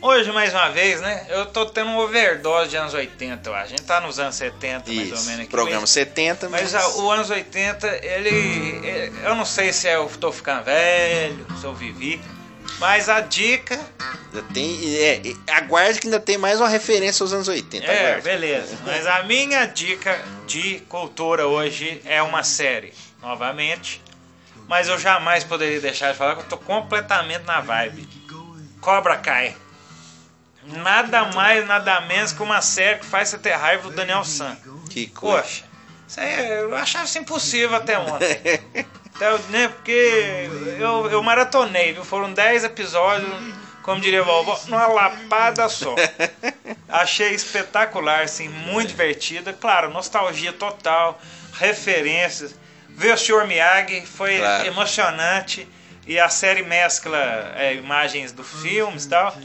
[0.03, 1.25] Hoje, mais uma vez, né?
[1.31, 3.65] Eu tô tendo um overdose de anos 80, eu acho.
[3.65, 5.25] A gente tá nos anos 70, mais ou Isso.
[5.27, 5.41] menos.
[5.43, 8.87] Aqui, Programa mas- 70, mas, Mas o anos 80, ele.
[8.87, 12.21] é- Eu não sei se eu tô ficando velho, se eu vivi.
[12.79, 13.79] Mas a dica.
[14.53, 17.87] tem, é, é, aguarde que ainda tem mais uma referência aos anos 80.
[17.87, 18.23] É, aguarde.
[18.25, 18.77] beleza.
[18.85, 24.03] Mas a minha dica de cultura hoje é uma série, novamente.
[24.69, 28.07] Mas eu jamais poderia deixar de falar que eu tô completamente na vibe.
[28.85, 29.57] Cobra Kai.
[30.63, 34.57] Nada mais, nada menos que uma série que faz você ter raiva do Daniel San.
[34.91, 35.43] Que coisa.
[35.43, 35.65] Poxa,
[36.07, 38.39] isso aí eu achava isso impossível até ontem.
[39.15, 42.05] Até, né, porque eu, eu maratonei, viu?
[42.05, 43.31] Foram 10 episódios,
[43.83, 45.95] como diria a vovó, numa lapada só.
[46.89, 49.53] Achei espetacular, assim, muito divertida.
[49.53, 51.21] Claro, nostalgia total,
[51.55, 52.55] referências.
[52.89, 53.47] Ver o Sr.
[53.47, 54.67] Miyagi foi Claro.
[54.67, 55.67] emocionante.
[56.07, 57.19] E a série mescla
[57.57, 59.37] é, imagens do filmes e tal.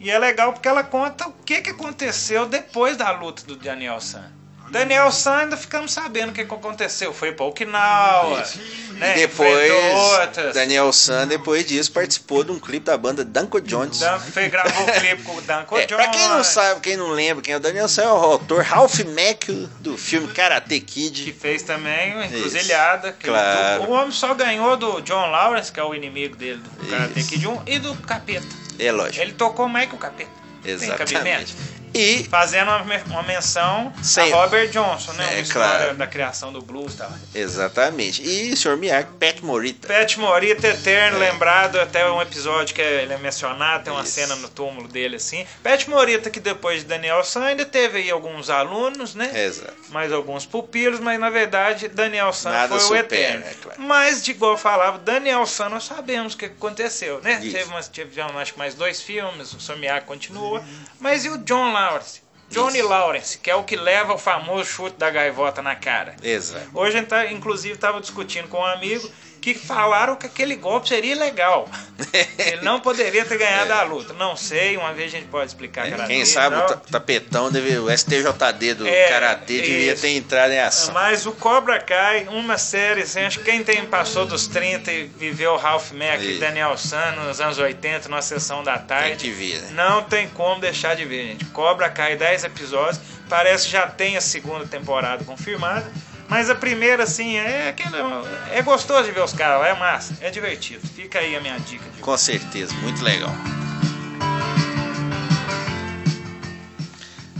[0.00, 4.00] E é legal porque ela conta o que, que aconteceu depois da luta do Daniel
[4.00, 4.37] San.
[4.70, 7.12] Daniel San ainda ficamos sabendo o que que aconteceu.
[7.14, 8.44] Foi pra Okinawa,
[8.92, 9.14] né?
[9.16, 10.54] E depois.
[10.54, 13.98] Daniel San, depois disso, participou de um clipe da banda Danko Jones.
[14.00, 16.96] Dan- Fez, gravou o clipe com o Danko É, pra quem não Jones, sabe, quem
[16.96, 20.80] não lembra quem é o Daniel San, é o autor Ralph Macchio do filme Karate
[20.80, 21.32] Que Kid.
[21.32, 23.12] fez também o Encruzilhada.
[23.12, 23.84] que Claro.
[23.84, 27.18] O, o homem só ganhou do John Lawrence, que é o inimigo dele do Karate
[27.20, 27.28] Isso.
[27.30, 28.46] Kid 1, e do Capeta.
[28.78, 29.22] É lógico.
[29.22, 30.30] Ele tocou mais que o Capeta.
[30.62, 31.54] Tem Exatamente.
[31.94, 35.40] E Fazendo uma, uma menção a Robert Johnson, né?
[35.40, 35.94] É, claro.
[35.94, 37.10] da criação do blues e tal.
[37.34, 38.22] Exatamente.
[38.22, 38.76] E Sr.
[38.76, 39.88] Miyagi, Pat Morita.
[39.88, 41.30] Pat Morita, eterno, É.
[41.30, 44.12] lembrado, até um episódio que ele é mencionado, tem uma Isso.
[44.12, 45.46] cena no túmulo dele assim.
[45.62, 49.30] Pat Morita, que depois de Daniel San ainda teve aí alguns alunos, né?
[49.44, 49.74] Exato.
[49.90, 53.44] mais alguns pupilos, mas na verdade Daniel San Nada foi o supera, eterno.
[53.46, 53.80] é claro.
[53.80, 57.40] Mas, de igual eu falava, Daniel San nós sabemos o que aconteceu, né?
[57.42, 57.52] Isso.
[57.52, 60.62] Teve, umas, teve acho mais dois filmes, o Somiak continua,
[61.00, 62.22] mas e o John Lawrence?
[62.50, 62.88] Johnny Isso.
[62.88, 66.16] Lawrence, que é o que leva o famoso chute da gaivota na cara.
[66.22, 66.66] Exato.
[66.72, 69.10] Hoje a gente tá, inclusive estava discutindo com um amigo
[69.54, 71.68] que falaram que aquele golpe seria ilegal.
[72.38, 74.12] Ele não poderia ter ganhado a luta.
[74.14, 75.90] Não sei, uma vez a gente pode explicar É.
[76.06, 80.52] Quem vez, sabe o ta- tapetão, deve, o STJD do É, Karatê devia ter entrado
[80.52, 80.94] em ação.
[80.94, 85.04] Mas o Cobra Kai, uma série, assim, acho que quem tem, passou dos 30 e
[85.06, 86.38] viveu Ralph Mack e.
[86.38, 89.70] Daniel San nos anos 80, numa sessão da Tem tarde, que ver, né?
[89.74, 91.44] não tem como deixar de ver, gente.
[91.46, 95.90] Cobra Kai, 10 episódios, parece que já tem a segunda temporada confirmada,
[96.28, 98.22] mas a primeira, assim, é, aquela-
[98.52, 100.86] é gostoso de ver os caras, é massa, é divertido.
[100.94, 103.32] Fica aí a minha dica de Com certeza, muito legal.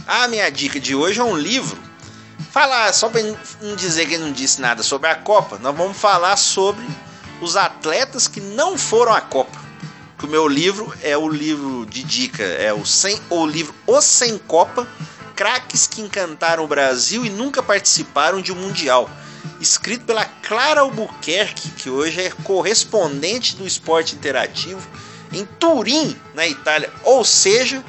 [0.07, 1.79] A minha dica de hoje é um livro.
[2.51, 3.21] Falar, só para
[3.61, 6.85] não dizer que não disse nada sobre a Copa, nós vamos falar sobre
[7.41, 9.59] os atletas que não foram à Copa.
[10.19, 14.01] Que o meu livro é o livro de dica, é o, sem, o livro O
[14.01, 14.89] Sem Copa,
[15.39, 19.09] craques que encantaram o Brasil e nunca participaram de um Mundial.
[19.61, 24.85] Escrito pela Clara Albuquerque, que hoje é correspondente do esporte interativo
[25.33, 26.93] em Turim, na Itália.
[27.05, 27.85] Ou seja,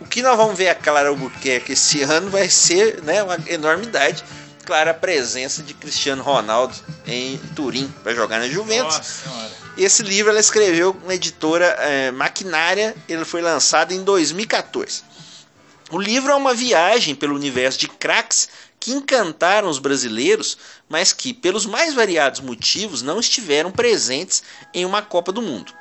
[0.00, 4.24] o que nós vamos ver a Clara Albuquerque esse ano vai ser né, uma enormidade.
[4.64, 6.74] Claro, a presença de Cristiano Ronaldo
[7.06, 8.96] em Turim para jogar na Juventus.
[8.96, 9.50] Nossa.
[9.76, 15.09] Esse livro ela escreveu na editora eh, Maquinária, ele foi lançado em 2014.
[15.90, 20.56] O livro é uma viagem pelo universo de craques que encantaram os brasileiros,
[20.88, 25.72] mas que, pelos mais variados motivos, não estiveram presentes em uma Copa do Mundo.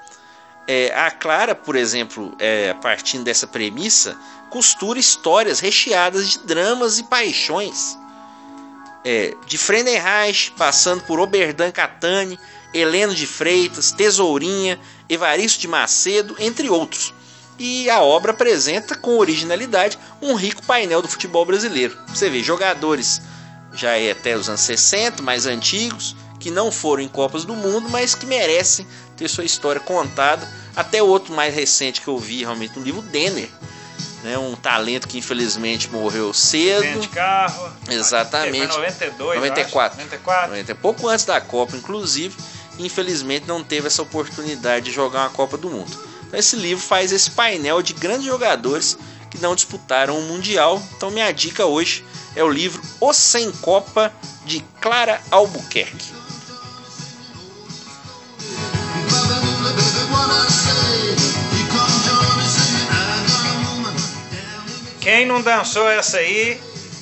[0.68, 4.18] É, a Clara, por exemplo, é, partindo dessa premissa,
[4.50, 7.98] costura histórias recheadas de dramas e paixões.
[9.06, 12.38] É, de Friedenreich, passando por Oberdan Catani,
[12.74, 17.14] Heleno de Freitas, Tesourinha, Evaristo de Macedo, entre outros.
[17.60, 21.98] E a obra apresenta com originalidade um rico painel do futebol brasileiro.
[22.08, 23.22] Você vê jogadores
[23.74, 27.90] já é até os anos 60, mais antigos, que não foram em Copas do Mundo,
[27.90, 28.88] mas que merecem
[29.18, 30.48] ter sua história contada.
[30.76, 33.50] Até outro mais recente que eu vi realmente no livro, Denner,
[34.24, 36.82] né, um talento que infelizmente morreu cedo.
[36.82, 37.72] Dentro de carro.
[37.90, 38.68] Exatamente.
[38.68, 40.00] Foi 92, eu 94.
[40.00, 40.10] acho.
[40.10, 40.50] 94.
[40.52, 42.36] 90, pouco antes da Copa, inclusive,
[42.78, 46.10] infelizmente não teve essa oportunidade de jogar uma Copa do Mundo.
[46.30, 48.96] Então, esse livro faz esse painel de grandes jogadores
[49.32, 50.80] que não disputaram o Mundial.
[50.96, 52.06] Então, minha dica hoje
[52.36, 54.14] é o livro O Sem Copa
[54.46, 56.14] de Clara Albuquerque.
[65.02, 66.62] Quem não dançou essa aí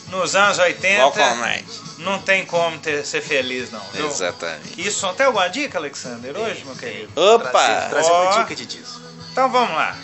[0.10, 1.66] nos anos 80 Walk All Night.
[1.98, 3.82] não tem como ter, ser feliz, não.
[3.92, 4.08] viu?
[4.08, 4.88] Exatamente.
[4.88, 7.12] Isso, tem alguma dica, Alexander, hoje, meu querido?
[7.14, 7.50] Opa!
[7.52, 9.07] Trazer, trazer uma dica de disco.
[9.38, 9.96] Então vamos lá.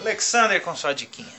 [0.00, 1.32] Alexander com sua diquinha.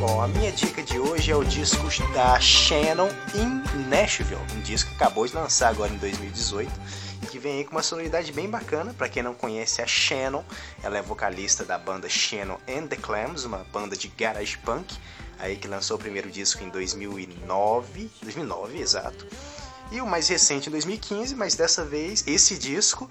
[0.00, 4.90] Bom, a minha dica de hoje é o disco da Shannon in Nashville, um disco
[4.90, 6.68] que acabou de lançar agora em 2018
[7.22, 8.92] e que vem aí com uma sonoridade bem bacana.
[8.92, 10.42] Para quem não conhece a Shannon,
[10.82, 14.98] ela é vocalista da banda Shannon and the Clams, uma banda de garage punk,
[15.38, 19.28] aí que lançou o primeiro disco em 2009, 2009, exato.
[19.90, 23.10] E o mais recente em 2015, mas dessa vez esse disco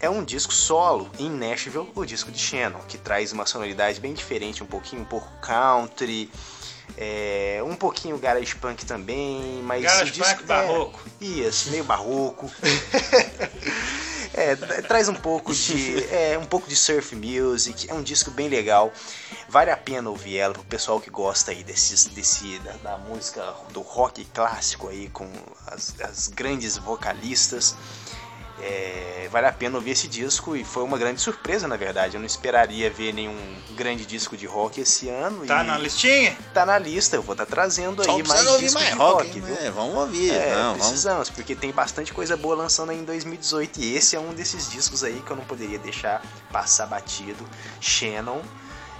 [0.00, 4.14] é um disco solo em Nashville, o disco de Shannon, que traz uma sonoridade bem
[4.14, 6.30] diferente, um pouquinho um pouco country,
[6.96, 11.00] é, um pouquinho garage punk também, mas Garage o disco punk barroco.
[11.20, 12.50] É, isso, meio barroco.
[14.34, 18.48] É, traz um pouco de é, um pouco de surf music, é um disco bem
[18.48, 18.92] legal.
[19.48, 23.54] Vale a pena ouvir ela pro pessoal que gosta aí desses, desse da, da música
[23.72, 25.30] do rock clássico aí com
[25.66, 27.74] as, as grandes vocalistas.
[28.60, 32.16] É, vale a pena ouvir esse disco e foi uma grande surpresa, na verdade.
[32.16, 33.36] Eu não esperaria ver nenhum
[33.72, 35.46] grande disco de rock esse ano.
[35.46, 36.36] Tá e na listinha?
[36.52, 39.24] Tá na lista, eu vou estar trazendo Só aí mais ouvir discos mais de rock,
[39.24, 39.56] rock, hein, viu?
[39.56, 40.30] é, vamos ouvir.
[40.32, 40.86] É, não, vamos.
[40.86, 44.70] precisamos, porque tem bastante coisa boa lançando aí em 2018 e esse é um desses
[44.70, 47.44] discos aí que eu não poderia deixar passar batido.
[47.80, 48.42] Shannon,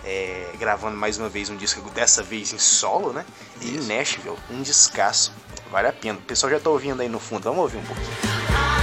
[0.04, 3.24] é, gravando mais uma vez um disco, dessa vez em solo, né?
[3.60, 3.88] E Isso.
[3.88, 5.32] Nashville, um descasso.
[5.70, 6.18] Vale a pena.
[6.18, 8.77] O pessoal já tá ouvindo aí no fundo, vamos ouvir um pouquinho.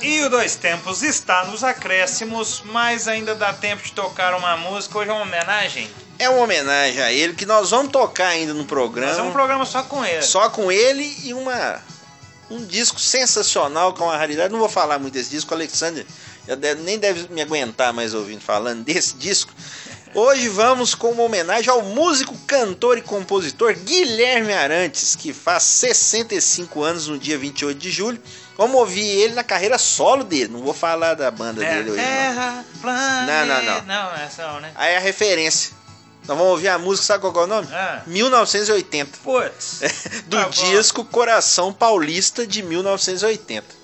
[0.00, 4.98] E o Dois Tempos está nos acréscimos, mas ainda dá tempo de tocar uma música.
[4.98, 5.88] Hoje é uma homenagem.
[6.18, 9.12] É uma homenagem a ele que nós vamos tocar ainda no programa.
[9.12, 10.22] Mas é um programa só com ele.
[10.22, 11.80] Só com ele e uma
[12.50, 14.52] um disco sensacional com uma raridade.
[14.52, 16.04] Não vou falar muito desse disco, o Alexander
[16.46, 19.52] já deve- nem deve me aguentar mais ouvindo falando desse disco.
[20.14, 26.82] Hoje vamos com uma homenagem ao músico, cantor e compositor Guilherme Arantes, que faz 65
[26.82, 28.20] anos no dia 28 de julho.
[28.58, 30.48] Vamos ouvir ele na carreira solo dele.
[30.52, 32.00] Não vou falar da banda É, dele hoje.
[32.02, 32.06] Não.
[32.06, 33.46] Terra, planeta.
[33.46, 33.82] Não, não, não.
[33.86, 34.70] Não, é só, né?
[34.74, 35.72] Aí a referência.
[36.28, 37.68] Nós vamos ouvir a música, sabe qual é o nome?
[37.72, 38.02] Ah.
[38.06, 39.18] 1980.
[39.24, 39.80] Putz.
[40.28, 43.81] do Tá disco Coração Paulista de 1980.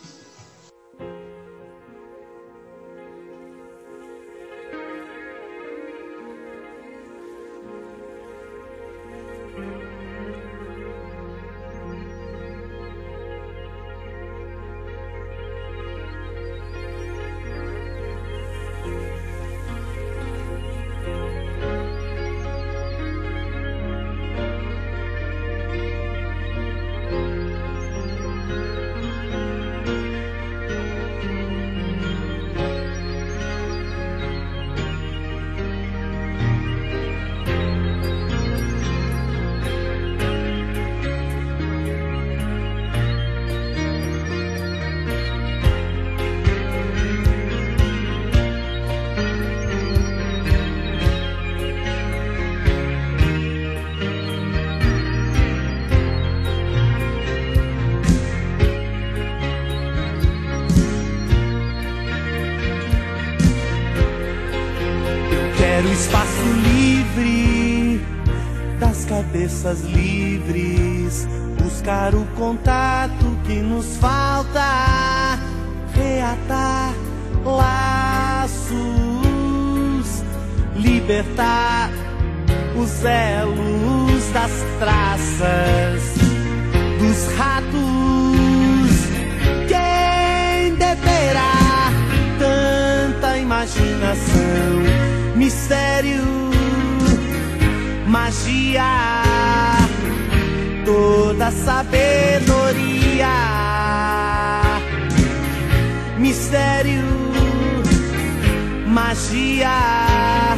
[109.18, 110.56] Magia,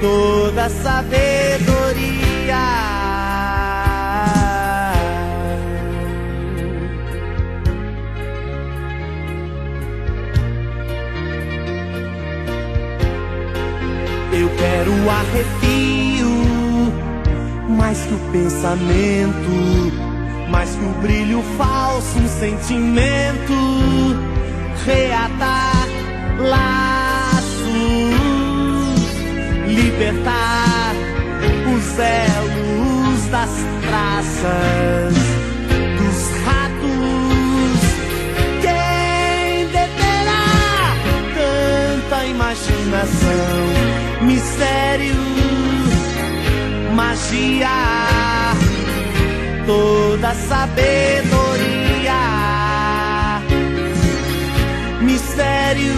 [0.00, 1.40] toda sabedoria.
[14.32, 16.30] Eu quero arrepio,
[17.68, 19.50] mais que o pensamento,
[20.48, 23.54] mais que o brilho falso, um sentimento,
[24.86, 25.88] reatar
[26.38, 26.79] laços,
[29.74, 30.94] libertar
[31.74, 33.50] os elos das
[33.86, 35.14] traças
[35.98, 37.80] dos ratos.
[38.60, 40.94] Quem deterá
[41.34, 43.60] tanta imaginação,
[44.22, 45.20] mistério,
[46.94, 47.78] magia,
[49.66, 52.20] toda sabedoria,
[55.00, 55.94] mistério,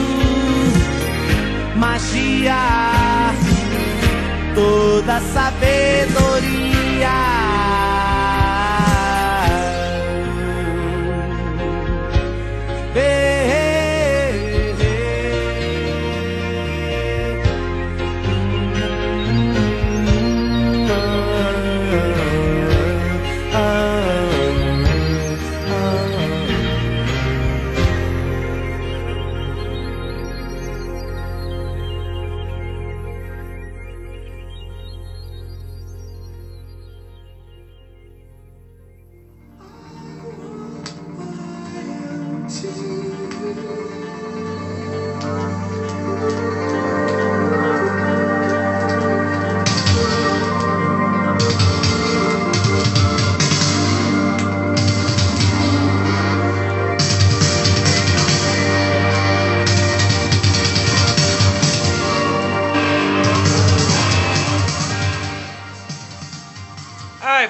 [1.76, 3.32] magia,
[4.62, 6.71] toda sabedoria.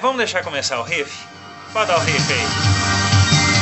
[0.03, 1.09] Vamos deixar começar o riff?
[1.71, 3.53] Pode dar o riff aí.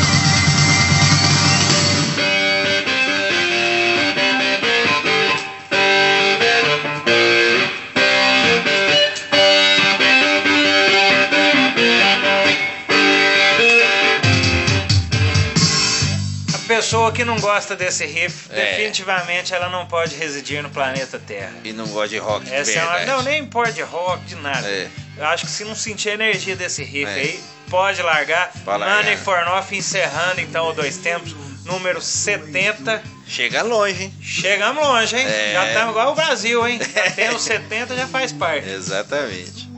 [16.54, 18.56] A pessoa que não gosta desse riff, É.
[18.56, 21.54] definitivamente ela não pode residir no planeta Terra.
[21.64, 24.36] E não gosta de rock de Essa é uma, não, nem importa de rock, de
[24.36, 24.68] nada.
[24.68, 24.88] É.
[25.22, 27.14] Eu acho que se não sentir a energia desse riff É.
[27.14, 28.52] aí, pode largar.
[28.66, 29.04] Pode largar.
[29.04, 33.04] Money for Nothing encerrando então o Dois Tempos, número 70.
[33.28, 34.14] Chega longe, hein?
[34.20, 35.26] Chegamos longe, hein?
[35.28, 35.54] É.
[35.54, 36.80] Já estamos igual o Brasil, hein?
[37.08, 38.68] Até os 70 já faz parte.
[38.68, 39.70] Exatamente.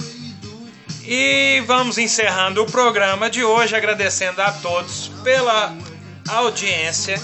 [1.06, 5.76] E vamos encerrando o programa de hoje, agradecendo a todos pela
[6.30, 7.22] audiência.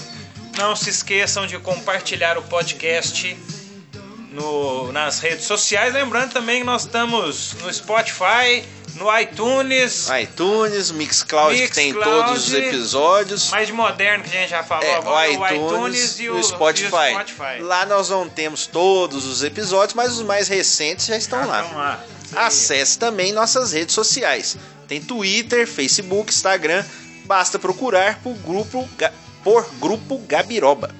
[0.58, 3.34] Não se esqueçam de compartilhar o podcast
[4.32, 5.92] no- nas redes sociais.
[5.94, 8.64] Lembrando também que nós estamos no Spotify,
[8.96, 13.50] no iTunes, iTunes, Mixcloud, que tem Mixcloud, todos os episódios.
[13.50, 16.84] mais de moderno que a gente já falou É, agora, o iTunes, e o, Spotify.
[16.84, 17.60] e o Spotify.
[17.62, 21.64] Lá nós não temos todos os episódios, mas os mais recentes já estão lá.
[21.64, 22.04] Então, lá.
[22.24, 22.44] Isso aí.
[22.46, 24.56] Acesse também nossas redes sociais.
[24.88, 26.84] Tem Twitter, Facebook, Instagram.
[27.24, 28.88] Basta procurar por grupo,
[29.44, 30.92] por grupo Gabiroba.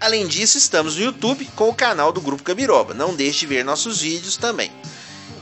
[0.00, 2.94] Além disso, estamos no YouTube com o canal do Grupo Gabiroba.
[2.94, 4.72] Não deixe de ver nossos vídeos também.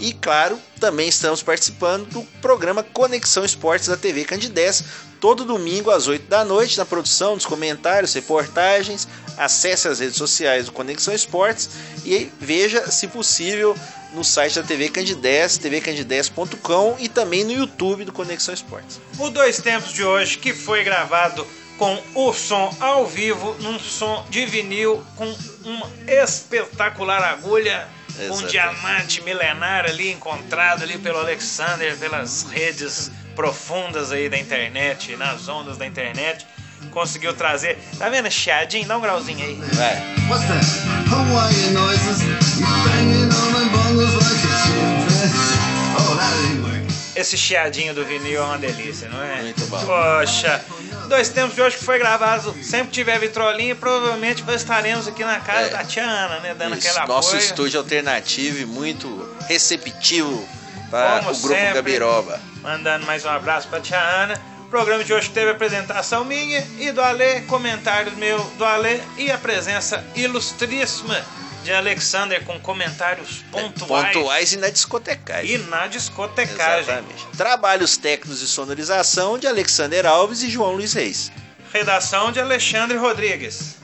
[0.00, 4.82] E claro, também estamos participando do programa Conexão Esportes da TV Candidez,
[5.20, 9.06] todo domingo às 8 da noite, na produção dos comentários, reportagens.
[9.36, 11.70] Acesse as redes sociais do Conexão Esportes
[12.04, 13.76] e veja, se possível,
[14.12, 19.00] no site da TV Candidez, tvcandidez.com e também no YouTube do Conexão Esportes.
[19.18, 21.46] O Dois Tempos de hoje, que foi gravado
[21.78, 25.32] com o som ao vivo, num som de vinil, com
[25.64, 28.50] uma espetacular agulha, com um Exatamente.
[28.50, 35.78] diamante milenar ali encontrado ali pelo Alexander, pelas redes profundas aí da internet, nas ondas
[35.78, 36.44] da internet.
[36.90, 37.78] Conseguiu trazer.
[37.98, 38.86] Tá vendo, chiadinho?
[38.86, 39.54] Dá um grauzinho aí.
[39.72, 39.96] Vai.
[40.28, 40.64] What's that?
[41.10, 42.20] Hawaiian noises.
[42.58, 45.58] You banging on my bongos like a chimpanzee.
[45.96, 46.78] Oh, that ain't working.
[47.16, 49.42] Esse chiadinho do vinil é uma delícia, não é?
[49.42, 49.84] Muito bom.
[49.84, 50.64] Poxa,
[51.08, 52.54] dois tempos de hoje que foi gravado.
[52.62, 55.68] Sempre tiver vitrolinha, provavelmente nós estaremos aqui na casa É.
[55.70, 56.54] da Tiana, né?
[56.54, 57.42] Dando Isso, aquela nosso apoio.
[57.42, 60.48] estúdio alternativo e muito receptivo
[60.90, 61.74] para Como o Grupo sempre.
[61.74, 62.40] Gabiroba.
[62.62, 64.40] Mandando mais um abraço pra Tia Ana.
[64.62, 69.30] O programa de hoje teve apresentação minha e do Alê, comentários meu do Alê e
[69.30, 71.24] a presença ilustríssima
[71.68, 75.54] de Alexander com comentários pontuais, Pontuais e na discotecagem.
[75.54, 76.80] e na discotecagem.
[76.80, 77.26] Exatamente.
[77.36, 81.30] Trabalhos técnicos e sonorização de Alexander Alves e João Luiz Reis.
[81.70, 83.76] Redação de Alexandre Rodrigues.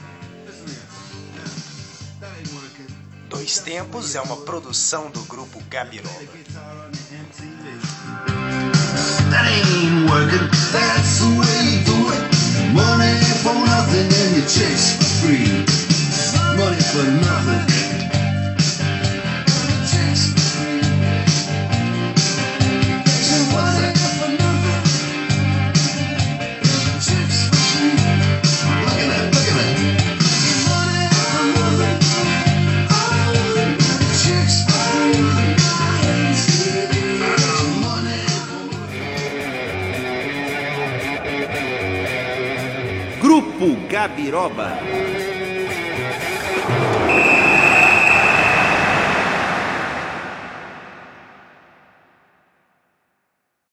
[3.29, 6.09] Dois Tempos é uma produção do grupo Gabiroba.
[9.29, 10.49] That ain't working.
[10.71, 12.73] That's the way you do it.
[12.73, 15.65] Money for nothing and your chicks for free.
[16.57, 17.74] Money for nothing.
[43.89, 44.69] Gabiroba.